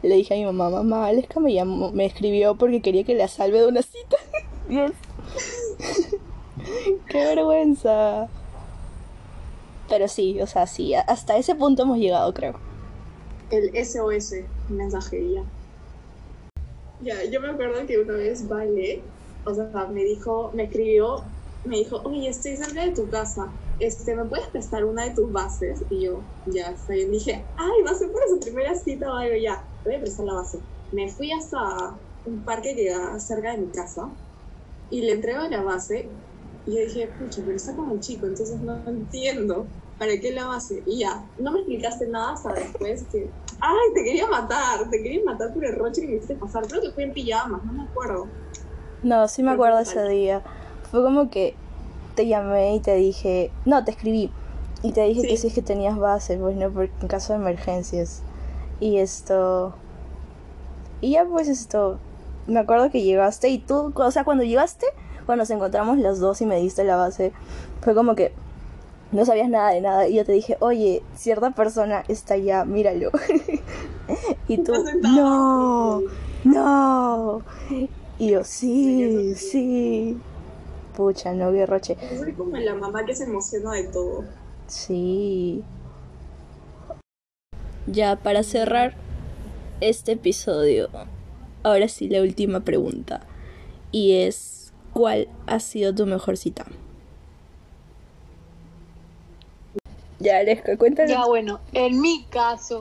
le 0.03 0.15
dije 0.15 0.35
a 0.35 0.37
mi 0.37 0.45
mamá, 0.45 0.71
mamá, 0.71 1.07
Aleska 1.07 1.41
me 1.41 1.53
llamó, 1.53 1.91
me 1.93 2.07
escribió 2.07 2.55
porque 2.55 2.83
quería 2.83 3.05
que 3.05 3.15
la 3.15 3.29
salve 3.29 3.61
de 3.61 3.67
una 3.67 3.83
cita. 3.83 4.17
Dios. 4.69 4.93
qué 7.09 7.19
vergüenza. 7.25 8.29
Pero 9.89 10.09
sí, 10.09 10.41
o 10.41 10.47
sea, 10.47 10.67
sí, 10.67 10.95
hasta 10.95 11.37
ese 11.37 11.55
punto 11.55 11.83
hemos 11.83 11.99
llegado, 11.99 12.33
creo. 12.35 12.59
el 13.51 13.71
SOS, 13.85 14.35
mensajería. 14.69 15.43
Ya, 17.03 17.25
yo 17.25 17.41
me 17.41 17.51
acuerdo 17.51 17.87
que 17.87 17.99
una 17.99 18.15
vez 18.15 18.49
Vale, 18.49 19.03
o 19.45 19.55
sea, 19.55 19.87
me 19.93 20.03
dijo, 20.03 20.51
me 20.55 20.65
escribió, 20.65 21.23
me 21.65 21.79
dijo, 21.79 22.01
oye, 22.05 22.29
estoy 22.29 22.57
cerca 22.57 22.85
de 22.85 22.93
tu 22.93 23.09
casa, 23.09 23.49
este, 23.79 24.15
¿me 24.15 24.25
puedes 24.25 24.47
prestar 24.49 24.85
una 24.85 25.05
de 25.05 25.11
tus 25.11 25.31
bases? 25.31 25.83
Y 25.91 26.05
yo, 26.05 26.21
ya, 26.47 26.71
está 26.71 26.95
bien. 26.95 27.11
Dije, 27.11 27.45
ay, 27.57 27.83
va 27.85 27.91
a 27.91 27.95
ser 27.95 28.11
para 28.13 28.27
su 28.29 28.41
primera 28.41 28.75
cita 28.75 29.13
o 29.13 29.17
algo, 29.17 29.37
ya, 29.37 29.65
voy 29.85 29.95
a 29.95 30.01
prestar 30.01 30.27
la 30.27 30.35
base. 30.35 30.59
Me 30.93 31.11
fui 31.11 31.33
hasta 31.33 31.95
un 32.25 32.41
parque 32.45 32.75
que 32.75 32.85
queda 32.85 33.19
cerca 33.21 33.53
de 33.53 33.59
mi 33.59 33.69
casa 33.69 34.09
y 34.91 35.03
le 35.03 35.13
entrego 35.13 35.43
la 35.49 35.63
base 35.63 36.09
y 36.67 36.75
yo 36.75 36.81
dije, 36.81 37.09
pucha, 37.19 37.43
pero 37.45 37.57
está 37.57 37.75
con 37.77 37.91
un 37.91 38.01
chico, 38.01 38.27
entonces 38.27 38.61
no 38.61 38.77
entiendo 38.87 39.67
para 39.99 40.19
qué 40.19 40.33
la 40.33 40.47
base. 40.47 40.83
Y 40.87 41.01
ya, 41.01 41.25
no 41.39 41.53
me 41.53 41.61
explicaste 41.61 42.09
nada 42.09 42.33
hasta 42.33 42.53
después 42.55 43.05
que, 43.13 43.31
ay, 43.61 43.95
te 43.95 44.05
quería 44.05 44.27
matar, 44.27 44.91
te 44.91 45.03
quería 45.03 45.25
matar 45.25 45.55
por 45.55 45.65
el 45.65 45.77
roche 45.77 46.03
que 46.03 46.09
me 46.09 46.15
hiciste 46.15 46.35
pasar. 46.35 46.67
Creo 46.67 46.83
que 46.83 46.91
fui 46.91 47.05
en 47.05 47.13
pijamas, 47.13 47.65
no 47.65 47.73
me 47.73 47.85
acuerdo. 47.85 48.27
No, 49.03 49.29
sí 49.29 49.43
me 49.43 49.53
acuerdo 49.53 49.77
fue 49.77 49.93
ese 49.93 50.09
día. 50.09 50.43
Fue 50.91 51.03
como 51.03 51.31
que 51.31 51.55
te 52.17 52.27
llamé 52.27 52.75
y 52.75 52.81
te 52.81 52.97
dije, 52.97 53.53
no, 53.65 53.85
te 53.85 53.93
escribí. 53.93 54.33
Y 54.83 54.91
te 54.93 55.03
dije 55.03 55.21
Sí. 55.21 55.29
que 55.29 55.37
sí 55.37 55.47
es 55.47 55.55
que 55.55 55.63
tenías 55.63 55.97
base, 55.97 56.37
pues 56.37 56.57
no, 56.57 56.71
porque 56.71 56.93
en 57.01 57.09
caso 57.09 57.33
de 57.33 57.39
emergencias. 57.39 58.23
Y 58.81 58.99
esto... 58.99 59.75
Y 61.01 61.13
ya 61.13 61.25
pues 61.25 61.47
esto... 61.47 61.99
Me 62.49 62.61
acuerdo 62.61 62.91
que 62.91 63.03
llegaste 63.03 63.49
y 63.49 63.59
tú, 63.59 63.93
o 63.95 64.11
sea, 64.11 64.25
cuando 64.25 64.45
llegaste, 64.45 64.87
cuando 65.27 65.43
nos 65.43 65.51
encontramos 65.51 65.99
los 65.99 66.21
dos 66.21 66.41
y 66.41 66.47
me 66.47 66.57
diste 66.61 66.85
la 66.85 66.95
base, 66.97 67.33
fue 67.81 67.95
como 67.95 68.15
que 68.15 68.33
no 69.11 69.25
sabías 69.25 69.49
nada 69.49 69.71
de 69.71 69.81
nada. 69.81 70.07
Y 70.09 70.15
yo 70.15 70.25
te 70.25 70.33
dije, 70.33 70.57
oye, 70.61 71.03
cierta 71.17 71.51
persona 71.51 72.05
está 72.07 72.35
allá, 72.35 72.65
míralo. 72.65 73.11
y 74.49 74.59
tú, 74.59 74.73
no, 75.03 76.03
no. 76.45 77.43
Y 78.19 78.31
yo, 78.31 78.45
sí, 78.45 79.35
sí. 79.35 80.17
Pucha, 80.97 81.35
no, 81.35 81.53
qué 81.53 81.67
roche. 81.67 81.97
Soy 82.19 82.33
como 82.33 82.57
la 82.57 82.75
mamá 82.75 83.05
que 83.05 83.15
se 83.15 83.25
emociona 83.25 83.75
de 83.75 83.85
todo. 83.89 84.25
Sí. 84.67 85.63
Ya, 87.87 88.17
para 88.17 88.43
cerrar 88.43 88.95
este 89.83 90.13
episodio, 90.13 90.89
ahora 91.63 91.87
sí 91.89 92.09
la 92.09 92.23
última 92.23 92.61
pregunta. 92.61 93.21
Y 93.93 94.15
es, 94.23 94.73
¿cuál 94.95 95.29
ha 95.47 95.61
sido 95.61 95.95
tu 95.95 96.07
mejor 96.07 96.39
cita? 96.39 96.65
Ya, 100.19 100.39
Aleska, 100.39 100.79
cuéntale. 100.79 101.11
Ya 101.11 101.27
bueno, 101.27 101.61
en 101.75 102.01
mi 102.01 102.25
caso, 102.31 102.81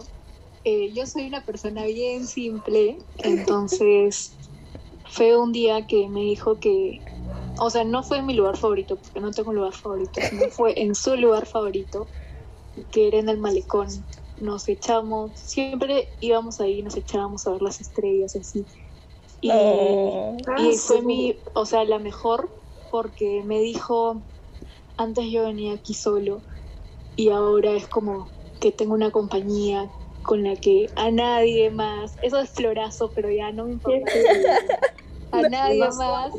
eh, 0.64 0.94
yo 0.94 1.06
soy 1.06 1.28
una 1.28 1.44
persona 1.44 1.84
bien 1.84 2.26
simple, 2.26 2.98
entonces 3.18 4.34
fue 5.10 5.38
un 5.38 5.52
día 5.52 5.86
que 5.86 6.10
me 6.10 6.22
dijo 6.22 6.60
que, 6.60 7.02
o 7.60 7.70
sea, 7.70 7.84
no 7.84 8.04
fue 8.04 8.20
en 8.20 8.26
mi 8.26 8.34
lugar 8.36 8.58
favorito, 8.58 8.98
porque 9.00 9.20
no 9.22 9.32
tengo 9.32 9.52
un 9.52 9.58
lugar 9.58 9.74
favorito, 9.74 10.22
sino 10.22 10.50
fue 10.50 10.80
en 10.82 10.96
su 10.96 11.16
lugar 11.16 11.46
favorito, 11.48 12.10
que 12.92 13.08
era 13.08 13.20
en 13.20 13.30
el 13.30 13.40
malecón. 13.40 14.08
Nos 14.38 14.68
echamos, 14.70 15.40
siempre 15.40 16.16
íbamos 16.20 16.60
ahí, 16.62 16.84
nos 16.84 16.98
echábamos 16.98 17.48
a 17.48 17.52
ver 17.54 17.62
las 17.62 17.82
estrellas 17.82 18.36
así. 18.36 18.68
Y, 19.42 19.52
Oh. 19.52 20.38
y 20.56 20.72
Ah, 20.72 20.72
fue 20.78 21.02
sí. 21.02 21.06
mi, 21.06 21.44
o 21.56 21.66
sea, 21.66 21.86
la 21.86 22.00
mejor 22.00 22.56
porque 22.90 23.44
me 23.46 23.60
dijo, 23.62 24.28
antes 24.98 25.26
yo 25.32 25.44
venía 25.46 25.74
aquí 25.74 25.94
solo 25.94 26.44
y 27.16 27.30
ahora 27.30 27.74
es 27.74 27.88
como 27.88 28.34
que 28.60 28.72
tengo 28.72 28.94
una 28.94 29.12
compañía 29.12 29.92
con 30.22 30.44
la 30.44 30.58
que 30.58 30.94
a 30.96 31.12
nadie 31.12 31.72
más, 31.72 32.18
eso 32.22 32.40
es 32.40 32.52
florazo, 32.52 33.14
pero 33.14 33.32
ya 33.32 33.52
no 33.52 33.66
me 33.66 33.74
importa. 33.74 34.12
A 35.32 35.44
nadie 35.44 35.92
más, 35.92 36.34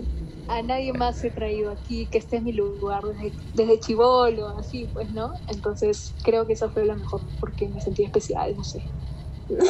a 0.48 0.62
nadie 0.62 0.92
más 0.92 1.22
he 1.24 1.30
traído 1.30 1.70
aquí, 1.72 2.06
que 2.06 2.18
este 2.18 2.36
es 2.36 2.42
mi 2.42 2.52
lugar 2.52 3.02
desde, 3.04 3.32
desde 3.54 3.80
chivolo, 3.80 4.48
así 4.58 4.88
pues, 4.92 5.10
¿no? 5.10 5.32
Entonces 5.48 6.14
creo 6.22 6.46
que 6.46 6.52
esa 6.52 6.68
fue 6.68 6.84
la 6.84 6.94
mejor 6.94 7.20
porque 7.40 7.68
me 7.68 7.80
sentí 7.80 8.04
especial, 8.04 8.56
no 8.56 8.64
sé. 8.64 8.82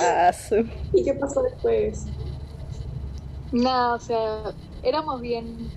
Ah, 0.00 0.32
¿Y 0.92 1.04
qué 1.04 1.14
pasó 1.14 1.42
después? 1.42 2.06
Nada, 3.52 3.94
o 3.94 4.00
sea, 4.00 4.54
éramos 4.82 5.20
bien 5.20 5.70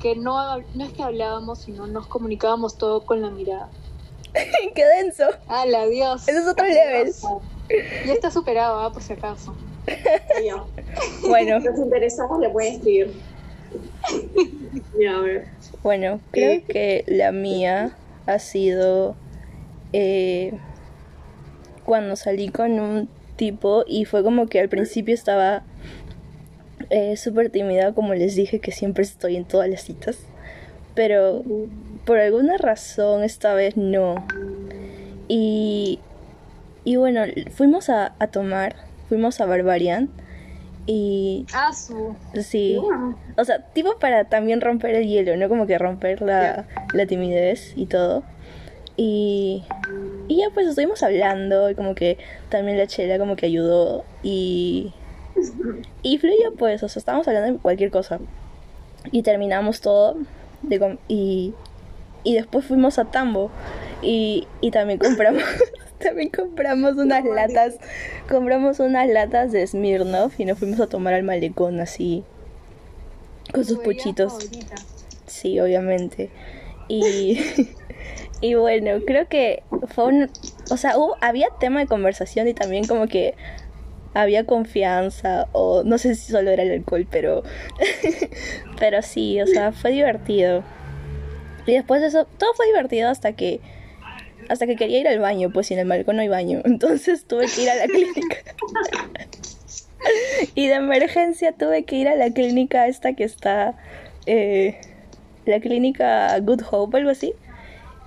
que 0.00 0.16
no, 0.16 0.58
no 0.74 0.84
es 0.84 0.92
que 0.92 1.02
hablábamos, 1.02 1.60
sino 1.60 1.86
nos 1.86 2.06
comunicábamos 2.06 2.76
todo 2.76 3.04
con 3.04 3.22
la 3.22 3.30
mirada. 3.30 3.70
¡Qué 4.74 4.84
denso! 4.84 5.24
¡Hala, 5.46 5.86
Dios! 5.86 6.26
Ese 6.28 6.38
es 6.38 6.46
otro 6.46 6.66
level. 6.66 7.12
Ya 8.06 8.12
está 8.12 8.30
superado, 8.30 8.80
¿ah? 8.80 8.92
por 8.92 9.02
si 9.02 9.12
acaso. 9.12 9.54
Bueno, 11.28 11.58
Los 11.60 11.78
interesados 11.78 12.38
le 12.40 12.50
pueden 12.50 12.74
escribir. 12.74 13.12
Bueno, 15.82 16.20
creo 16.30 16.52
Eh. 16.52 16.64
que 16.68 17.04
la 17.06 17.32
mía 17.32 17.92
ha 18.26 18.38
sido 18.38 19.16
eh, 19.92 20.52
cuando 21.84 22.16
salí 22.16 22.48
con 22.48 22.78
un 22.80 23.08
tipo 23.36 23.84
y 23.86 24.04
fue 24.04 24.22
como 24.22 24.46
que 24.46 24.60
al 24.60 24.68
principio 24.68 25.14
estaba 25.14 25.62
eh, 26.90 27.16
súper 27.16 27.50
tímida, 27.50 27.92
como 27.94 28.14
les 28.14 28.34
dije 28.36 28.60
que 28.60 28.72
siempre 28.72 29.02
estoy 29.02 29.36
en 29.36 29.44
todas 29.44 29.68
las 29.68 29.82
citas, 29.82 30.18
pero 30.94 31.42
por 32.04 32.18
alguna 32.18 32.58
razón 32.58 33.24
esta 33.24 33.54
vez 33.54 33.76
no. 33.76 34.24
Y, 35.28 35.98
y 36.84 36.96
bueno, 36.96 37.22
fuimos 37.50 37.88
a, 37.88 38.14
a 38.18 38.26
tomar, 38.26 38.76
fuimos 39.08 39.40
a 39.40 39.46
Barbarian 39.46 40.10
y 40.86 41.46
Ah, 41.54 41.72
sí, 41.72 42.76
o 43.36 43.44
sea, 43.44 43.60
tipo 43.72 43.98
para 43.98 44.24
también 44.24 44.60
romper 44.60 44.94
el 44.94 45.06
hielo, 45.06 45.36
no 45.36 45.48
como 45.48 45.66
que 45.66 45.78
romper 45.78 46.22
la, 46.22 46.66
la 46.92 47.06
timidez 47.06 47.72
y 47.76 47.86
todo. 47.86 48.24
Y, 48.96 49.64
y 50.28 50.38
ya 50.38 50.50
pues 50.52 50.66
estuvimos 50.66 51.02
hablando 51.02 51.70
y 51.70 51.74
como 51.74 51.94
que 51.94 52.18
también 52.50 52.76
la 52.78 52.86
chela 52.86 53.18
como 53.18 53.36
que 53.36 53.46
ayudó 53.46 54.04
y, 54.22 54.92
y 56.02 56.18
fluyó 56.18 56.54
pues, 56.58 56.82
o 56.82 56.88
sea, 56.88 57.00
estábamos 57.00 57.26
hablando 57.26 57.52
de 57.54 57.58
cualquier 57.58 57.90
cosa. 57.90 58.18
Y 59.10 59.22
terminamos 59.22 59.80
todo 59.80 60.16
de 60.62 60.98
y, 61.08 61.54
y 62.22 62.34
después 62.34 62.64
fuimos 62.66 62.98
a 62.98 63.06
Tambo 63.06 63.50
y, 64.02 64.46
y 64.60 64.70
también 64.70 64.98
compramos 64.98 65.42
también 66.02 66.30
compramos 66.30 66.96
unas 66.96 67.24
latas 67.24 67.76
compramos 68.28 68.80
unas 68.80 69.08
latas 69.08 69.52
de 69.52 69.66
Smirnoff 69.66 70.38
y 70.38 70.44
nos 70.44 70.58
fuimos 70.58 70.80
a 70.80 70.86
tomar 70.86 71.14
al 71.14 71.22
malecón 71.22 71.80
así 71.80 72.24
con 73.52 73.64
sus 73.64 73.78
puchitos. 73.78 74.32
favorita. 74.32 74.74
Sí, 75.26 75.58
obviamente. 75.60 76.30
Y, 76.88 77.38
y 78.40 78.54
bueno, 78.54 79.00
creo 79.06 79.28
que 79.28 79.62
fue 79.88 80.06
un... 80.06 80.30
O 80.70 80.76
sea, 80.76 80.96
hubo, 80.98 81.16
había 81.20 81.48
tema 81.60 81.80
de 81.80 81.86
conversación 81.86 82.48
y 82.48 82.54
también 82.54 82.86
como 82.86 83.06
que 83.06 83.34
había 84.14 84.44
confianza 84.44 85.48
o 85.52 85.84
no 85.84 85.96
sé 85.96 86.14
si 86.14 86.32
solo 86.32 86.50
era 86.50 86.62
el 86.62 86.72
alcohol, 86.72 87.06
pero... 87.10 87.42
pero 88.78 89.02
sí, 89.02 89.40
o 89.40 89.46
sea, 89.46 89.72
fue 89.72 89.90
divertido. 89.90 90.62
Y 91.66 91.72
después 91.72 92.00
de 92.00 92.08
eso, 92.08 92.26
todo 92.38 92.52
fue 92.54 92.66
divertido 92.66 93.08
hasta 93.08 93.32
que... 93.32 93.60
Hasta 94.52 94.66
que 94.66 94.76
quería 94.76 95.00
ir 95.00 95.08
al 95.08 95.18
baño, 95.18 95.50
pues 95.50 95.70
en 95.70 95.78
el 95.78 95.88
balcón 95.88 96.16
no 96.16 96.22
hay 96.22 96.28
baño. 96.28 96.60
Entonces 96.64 97.24
tuve 97.24 97.46
que 97.46 97.62
ir 97.62 97.70
a 97.70 97.74
la 97.76 97.86
clínica. 97.86 98.36
y 100.54 100.66
de 100.68 100.74
emergencia 100.74 101.52
tuve 101.52 101.84
que 101.84 101.96
ir 101.96 102.08
a 102.08 102.16
la 102.16 102.30
clínica 102.30 102.86
esta 102.86 103.14
que 103.14 103.24
está... 103.24 103.74
eh, 104.26 104.78
la 105.46 105.58
clínica 105.60 106.38
Good 106.40 106.62
Hope, 106.70 106.98
algo 106.98 107.10
así. 107.10 107.32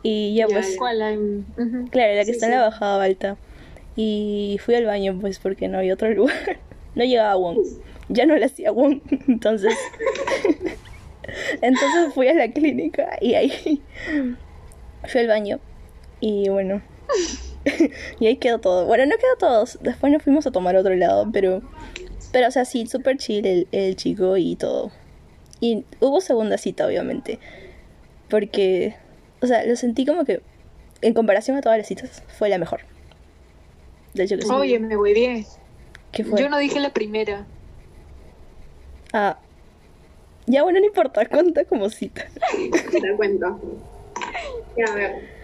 Y 0.04 0.36
ya 0.36 0.48
Ya, 0.48 0.54
pues, 0.54 0.78
ujú. 0.78 1.88
claro, 1.90 2.14
la 2.14 2.20
que 2.20 2.26
Sí, 2.26 2.32
está 2.32 2.46
en 2.46 2.52
la 2.52 2.62
bajada 2.62 3.04
alta. 3.04 3.38
Y 3.96 4.60
fui 4.64 4.76
al 4.76 4.86
baño 4.86 5.18
pues 5.20 5.40
porque 5.40 5.68
no 5.68 5.80
había 5.80 5.96
otro 5.96 6.10
lugar. 6.14 6.60
No 6.94 7.04
llegaba 7.04 7.36
Wong. 7.38 7.58
Ya 8.10 8.28
no 8.28 8.36
le 8.36 8.46
hacía 8.46 8.72
Wong. 8.72 9.00
Entonces... 9.28 9.74
Entonces 11.62 12.14
fui 12.14 12.28
a 12.28 12.34
la 12.36 12.50
clínica 12.52 13.18
y 13.20 13.34
ahí 13.34 13.82
fui 15.08 15.22
al 15.22 15.28
baño. 15.28 15.60
Y 16.20 16.50
bueno. 16.50 16.82
y 18.20 18.28
ahí 18.28 18.38
quedó 18.38 18.60
todo. 18.60 18.86
Bueno, 18.86 19.06
no 19.06 19.18
quedó 19.18 19.36
todo. 19.38 19.66
Después 19.82 20.12
nos 20.12 20.24
fuimos 20.24 20.46
a 20.48 20.52
tomar 20.52 20.76
a 20.76 20.80
otro 20.80 20.96
lado, 20.96 21.30
pero... 21.32 21.62
Pero, 22.32 22.50
o 22.50 22.52
sea, 22.52 22.66
sí, 22.66 22.86
súper 22.88 23.18
chill 23.18 23.46
el, 23.46 23.68
el 23.72 23.96
chico 23.96 24.36
y 24.36 24.56
todo. 24.58 24.92
Y 25.62 25.86
hubo 26.02 26.20
segunda 26.20 26.58
cita, 26.58 26.86
obviamente. 26.86 27.40
Porque, 28.30 28.96
o 29.42 29.48
sea, 29.48 29.66
lo 29.66 29.76
sentí 29.76 30.06
como 30.06 30.26
que, 30.26 30.42
en 31.02 31.14
comparación 31.14 31.56
a 31.58 31.62
todas 31.62 31.78
las 31.78 31.88
citas, 31.88 32.24
fue 32.38 32.50
la 32.50 32.58
mejor. 32.58 32.82
De 34.14 34.24
hecho 34.24 34.38
que 34.38 34.44
sí. 34.44 34.52
Oye, 34.52 34.80
me 34.80 34.96
voy 34.96 35.14
bien. 35.14 35.46
¿Qué 36.12 36.24
fue? 36.24 36.40
Yo 36.40 36.50
no 36.50 36.58
dije 36.58 36.80
la 36.80 36.94
primera. 36.94 37.46
Ah. 39.14 39.38
Ya, 40.48 40.64
bueno, 40.64 40.80
no 40.80 40.86
importa, 40.86 41.26
cuenta 41.30 41.66
como 41.66 41.90
cita. 41.90 42.26
Te 42.92 43.00
da 43.00 43.16
cuenta. 43.16 43.58
Ya, 44.78 44.92
a 44.92 44.96
ver. 44.96 45.35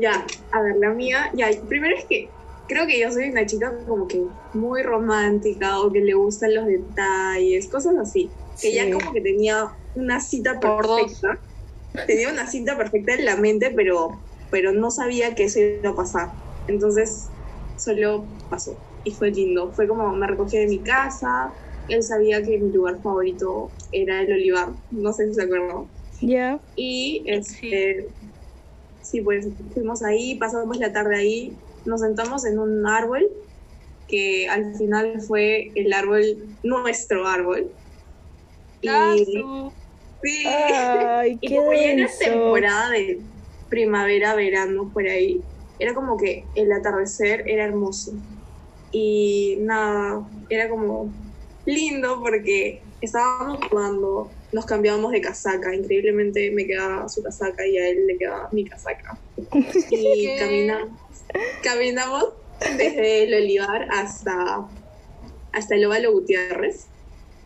Ya, 0.00 0.26
a 0.50 0.62
ver, 0.62 0.76
la 0.78 0.90
mía. 0.94 1.30
Ya, 1.34 1.48
primero 1.68 1.96
es 1.96 2.04
que 2.08 2.34
creo 2.66 2.86
que 2.86 3.00
yo 3.00 3.10
soy 3.12 3.30
una 3.30 3.46
chica 3.46 3.72
como 3.86 4.06
que 4.08 4.20
muy 4.52 4.82
romántica 4.82 5.80
o 5.80 5.92
que 5.92 6.00
le 6.00 6.14
gustan 6.14 6.54
los 6.54 6.66
detalles, 6.66 7.68
cosas 7.70 7.94
así. 8.00 8.36
Que 8.60 8.72
ya 8.74 8.90
como 8.90 9.12
que 9.12 9.20
tenía 9.20 9.72
una 9.94 10.20
cita 10.20 10.58
perfecta. 10.60 11.40
Tenía 12.06 12.30
una 12.30 12.46
cita 12.46 12.76
perfecta 12.76 13.14
en 13.14 13.24
la 13.24 13.36
mente, 13.36 13.72
pero, 13.74 14.26
pero 14.50 14.72
no 14.72 14.90
sabía 14.90 15.34
que 15.34 15.44
eso 15.44 15.60
iba 15.60 15.90
a 15.90 15.94
pasar. 15.94 16.28
Entonces, 16.66 17.32
solo 17.76 18.28
pasó. 18.48 18.82
Y 19.04 19.14
fue 19.14 19.30
lindo. 19.30 19.72
Fue 19.72 19.86
como 19.88 20.12
me 20.14 20.26
recogió 20.26 20.60
de 20.60 20.66
mi 20.68 20.82
casa. 20.82 21.54
Él 21.86 22.02
sabía 22.02 22.42
que 22.42 22.58
mi 22.58 22.72
lugar 22.72 23.00
favorito 23.02 23.76
era 23.92 24.22
el 24.22 24.32
olivar. 24.32 24.74
No 24.90 25.12
sé 25.12 25.28
si 25.28 25.34
se 25.34 25.42
acuerdan. 25.44 25.90
Ya. 26.20 26.60
Y 26.74 27.24
este, 27.28 28.14
sí, 28.18 28.25
pues 29.24 29.48
fuimos 29.74 30.02
ahí, 30.02 30.38
pasamos 30.38 30.78
la 30.78 30.92
tarde 30.92 31.16
ahí, 31.16 31.58
nos 31.84 32.00
sentamos 32.00 32.44
en 32.46 32.58
un 32.58 32.86
árbol, 32.86 33.26
que 34.06 34.48
al 34.48 34.74
final 34.76 35.20
fue 35.26 35.72
el 35.74 35.92
árbol, 35.92 36.24
nuestro 36.62 37.26
árbol. 37.26 37.70
Y 38.80 38.88
Casu. 38.88 39.74
sí, 40.22 40.42
Ay, 40.46 41.38
y 41.40 41.56
como 41.56 41.72
ya 41.72 41.92
era 41.92 42.10
temporada 42.18 42.90
de 42.90 43.22
primavera, 43.68 44.34
verano, 44.34 44.90
por 44.92 45.06
ahí, 45.06 45.44
era 45.78 45.94
como 45.94 46.16
que 46.16 46.50
el 46.54 46.70
atardecer 46.72 47.44
era 47.46 47.64
hermoso. 47.64 48.12
Y 48.90 49.58
nada, 49.60 50.28
era 50.48 50.68
como 50.68 51.14
lindo 51.64 52.20
porque 52.20 52.84
estábamos 53.00 53.58
jugando, 53.68 54.36
nos 54.52 54.66
cambiábamos 54.66 55.12
de 55.12 55.20
casaca, 55.20 55.74
increíblemente 55.74 56.50
me 56.50 56.66
quedaba 56.66 57.08
su 57.08 57.22
casaca 57.22 57.66
y 57.66 57.78
a 57.78 57.88
él 57.88 58.06
le 58.06 58.16
quedaba 58.18 58.48
mi 58.52 58.64
casaca. 58.64 59.18
Y 59.90 60.36
caminamos, 60.38 60.90
caminamos 61.62 62.24
desde 62.76 63.24
el 63.24 63.34
olivar 63.34 63.86
hasta, 63.90 64.66
hasta 65.52 65.74
el 65.74 65.84
óvalo 65.86 66.12
Gutiérrez. 66.12 66.86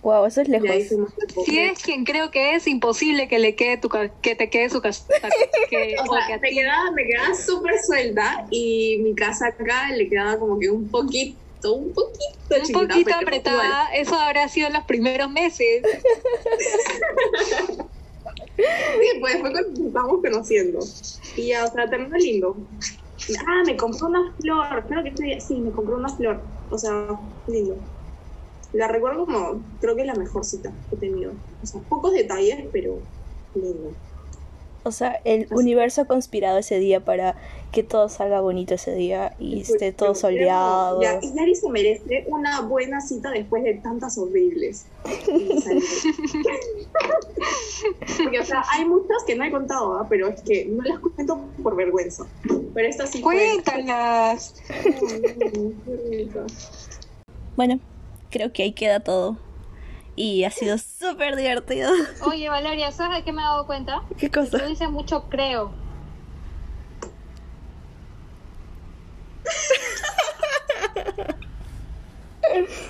Wow, 0.03 0.25
eso 0.25 0.41
es 0.41 0.49
lejos. 0.49 0.71
Si 1.45 1.59
es 1.59 1.83
quien 1.83 2.05
creo 2.05 2.31
que 2.31 2.55
es 2.55 2.67
imposible 2.67 3.29
que 3.29 3.39
le 3.39 3.55
quede 3.55 3.77
tu 3.77 3.91
que 4.23 4.35
te 4.35 4.49
quede 4.49 4.71
su 4.71 4.81
casa. 4.81 5.05
Que, 5.69 5.95
O 6.09 6.17
que 6.27 6.39
me 6.39 6.51
quedaba, 6.51 6.91
me 6.93 7.07
quedaba 7.07 7.35
súper 7.35 7.75
suelta 7.85 8.47
y 8.51 8.99
mi 9.03 9.15
casa 9.15 9.49
acá 9.49 9.91
le 9.91 10.09
quedaba 10.09 10.39
como 10.39 10.59
que 10.59 10.71
un 10.71 10.89
poquito, 10.89 11.39
un 11.65 11.93
poquito 11.93 12.57
un 12.57 12.63
chiquita, 12.63 12.89
poquito 12.89 13.15
apretada, 13.15 13.95
eso 13.95 14.15
habrá 14.15 14.49
sido 14.49 14.69
en 14.69 14.73
los 14.75 14.85
primeros 14.85 15.31
meses. 15.31 15.83
Sí, 18.57 19.21
pues 19.21 19.41
fue 19.41 19.51
cuando 19.53 19.61
nos 19.71 19.81
estábamos 19.81 20.21
conociendo. 20.23 20.79
Y 21.37 21.49
ya, 21.49 21.65
o 21.65 21.71
sea, 21.73 21.89
terminó 21.89 22.17
lindo. 22.17 22.57
Ah, 23.47 23.63
me 23.67 23.77
compró 23.77 24.09
una 24.09 24.35
flor. 24.39 24.87
Creo 24.89 25.03
que 25.03 25.11
ese 25.11 25.25
día- 25.25 25.41
sí, 25.41 25.61
me 25.61 25.73
compró 25.73 25.97
una 25.97 26.15
flor. 26.15 26.45
O 26.71 26.79
sea, 26.79 27.09
lindo. 27.47 27.77
La 28.73 28.89
recuerdo 28.89 29.25
como, 29.27 29.65
creo 29.81 29.97
que 29.97 30.03
es 30.03 30.07
la 30.07 30.15
mejor 30.15 30.45
cita 30.45 30.73
que 30.89 30.97
he 30.97 30.99
tenido. 30.99 31.33
O 31.63 31.67
sea, 31.67 31.81
pocos 31.89 32.13
detalles, 32.13 32.69
pero 32.73 33.03
lindo. 33.55 33.97
O 34.83 34.93
sea, 34.93 35.21
el 35.25 35.47
universo 35.51 36.03
ha 36.03 36.05
conspirado 36.07 36.59
ese 36.59 36.79
día 36.79 37.05
para 37.05 37.37
que 37.71 37.83
todo 37.83 38.09
salga 38.09 38.41
bonito 38.41 38.75
ese 38.75 38.95
día 38.95 39.35
y 39.39 39.61
esté 39.61 39.93
todo 39.93 40.15
soleado. 40.15 41.03
Ya, 41.03 41.19
y 41.21 41.35
Yari 41.35 41.55
se 41.55 41.69
merece 41.69 42.25
una 42.29 42.63
buena 42.63 43.01
cita 43.01 43.31
después 43.31 43.63
de 43.63 43.75
tantas 43.75 44.17
horribles. 44.17 44.87
Porque, 48.23 48.41
o 48.41 48.45
sea, 48.45 48.65
hay 48.73 48.87
muchas 48.87 49.23
que 49.27 49.37
no 49.37 49.45
he 49.45 49.51
contado, 49.51 49.99
¿ah? 49.99 50.07
pero 50.09 50.29
es 50.29 50.41
que 50.43 50.65
no 50.65 50.83
las 50.83 50.99
cuento 50.99 51.45
por 51.63 51.77
vergüenza. 51.77 52.27
Pero 52.75 52.89
esta 52.89 53.07
sí. 53.07 53.21
Cuéntalas. 53.21 54.55
Bueno, 57.57 57.79
creo 58.31 58.53
que 58.53 58.63
ahí 58.63 58.73
queda 58.73 59.01
todo. 59.01 59.37
Y 60.17 60.45
ha 60.45 60.51
sido 60.51 60.77
súper 60.79 61.37
divertido. 61.37 61.91
Oye, 62.27 62.49
Valeria, 62.49 62.91
¿sabes 62.93 63.19
de 63.19 63.25
qué 63.25 63.33
me 63.33 63.41
he 63.43 63.45
dado 63.45 63.67
cuenta? 63.67 64.03
¿Qué 64.19 64.29
Tú 64.29 64.41
cosa? 64.41 64.59
dices 64.67 64.91
mucho 64.91 65.29
creo. 65.29 65.73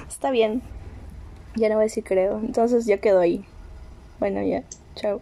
Está 0.09 0.31
bien. 0.31 0.63
Ya 1.57 1.69
no 1.69 1.77
voy 1.77 1.83
a 1.83 1.85
decir 1.85 2.05
creo. 2.05 2.39
Entonces 2.39 2.87
ya 2.87 2.99
quedó 2.99 3.21
ahí. 3.21 3.45
Bueno, 4.19 4.43
ya. 4.43 4.63
Chao. 4.97 5.21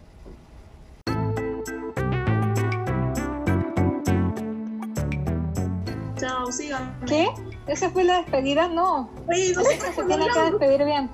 Chao, 6.17 6.51
síganme. 6.51 6.91
¿Qué? 7.07 7.27
¿Esa 7.67 7.89
fue 7.89 8.03
la 8.03 8.17
despedida? 8.21 8.67
No. 8.67 9.09
Oye, 9.27 9.53
no 9.55 9.63
sé 9.63 9.79
Se 9.79 10.03
tiene 10.03 10.27
que 10.33 10.39
despedir 10.51 10.85
bien. 10.85 11.09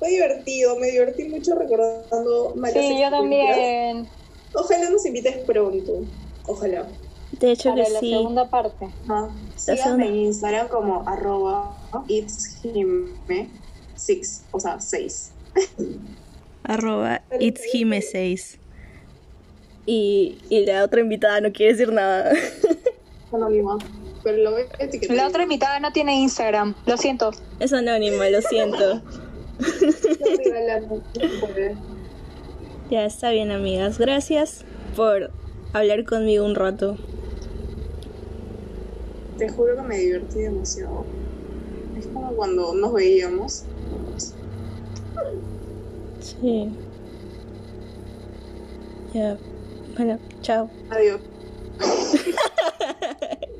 Fue 0.00 0.08
divertido, 0.08 0.76
me 0.78 0.90
divertí 0.90 1.24
mucho 1.24 1.54
recordando 1.54 2.54
malas 2.56 2.74
Sí, 2.74 2.98
yo 3.00 3.10
también. 3.10 4.08
Ojalá 4.54 4.90
nos 4.90 5.04
invites 5.04 5.36
pronto. 5.46 5.92
Ojalá. 6.46 6.86
De 7.32 7.52
hecho 7.52 7.68
Para 7.68 7.84
que 7.84 7.90
la 7.90 8.00
sí. 8.00 8.10
segunda 8.10 8.48
parte. 8.48 8.88
La 9.06 9.28
Síganme 9.56 10.08
en 10.08 10.16
Instagram 10.16 10.68
como 10.68 11.06
arroba 11.06 11.76
itshime 12.08 13.08
six, 13.94 14.42
o 14.52 14.58
sea, 14.58 14.80
6. 14.80 15.32
Arroba 16.64 17.20
itshime6. 17.38 18.56
Y, 19.84 20.38
y 20.48 20.64
la 20.64 20.84
otra 20.84 21.00
invitada 21.00 21.42
no 21.42 21.52
quiere 21.52 21.72
decir 21.72 21.92
nada. 21.92 22.32
Anónima. 23.32 23.76
Pero 24.22 24.38
lo 24.38 24.52
voy 24.52 24.62
a 24.78 24.84
etiquetar. 24.84 25.16
La 25.16 25.28
otra 25.28 25.42
invitada 25.42 25.78
no 25.78 25.92
tiene 25.92 26.14
Instagram. 26.20 26.74
Lo 26.86 26.96
siento. 26.96 27.32
Es 27.58 27.72
anónima, 27.74 28.30
lo 28.30 28.40
siento. 28.40 29.02
Ya 32.90 33.04
está 33.04 33.30
bien, 33.30 33.50
amigas. 33.50 33.98
Gracias 33.98 34.64
por 34.96 35.30
hablar 35.72 36.04
conmigo 36.04 36.44
un 36.44 36.54
rato. 36.54 36.96
Te 39.38 39.48
juro 39.48 39.76
que 39.76 39.82
me 39.82 39.96
divertí 39.96 40.40
demasiado. 40.40 41.04
Es 41.98 42.06
como 42.08 42.32
cuando 42.32 42.74
nos 42.74 42.92
veíamos. 42.92 43.64
Sí. 46.20 46.70
Ya. 49.14 49.38
Bueno, 49.96 50.18
chao. 50.42 50.70
Adiós. 50.90 51.20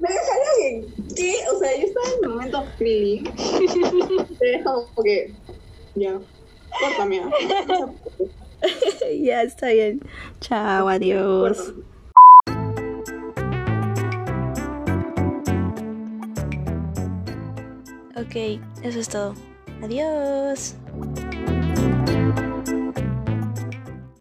¿Me 0.01 0.09
dejaría 0.09 0.51
bien? 0.61 0.95
¿Qué? 1.15 1.35
O 1.53 1.59
sea, 1.59 1.77
yo 1.77 1.87
estaba 1.87 2.07
en 2.09 2.25
un 2.25 2.31
momento 2.35 2.65
feeling. 2.79 3.25
Te 4.39 4.47
dejo 4.47 4.87
como 4.95 5.05
que. 5.05 5.35
Ya. 5.95 6.21
Ah. 6.73 7.31
ya 9.21 9.43
está 9.43 9.69
bien. 9.69 10.01
Chao, 10.41 10.89
adiós. 10.89 11.59
Córtame. 11.59 11.91
Ok, 18.17 18.61
eso 18.83 19.01
es 19.01 19.09
todo. 19.09 19.35
Adiós. 19.83 20.77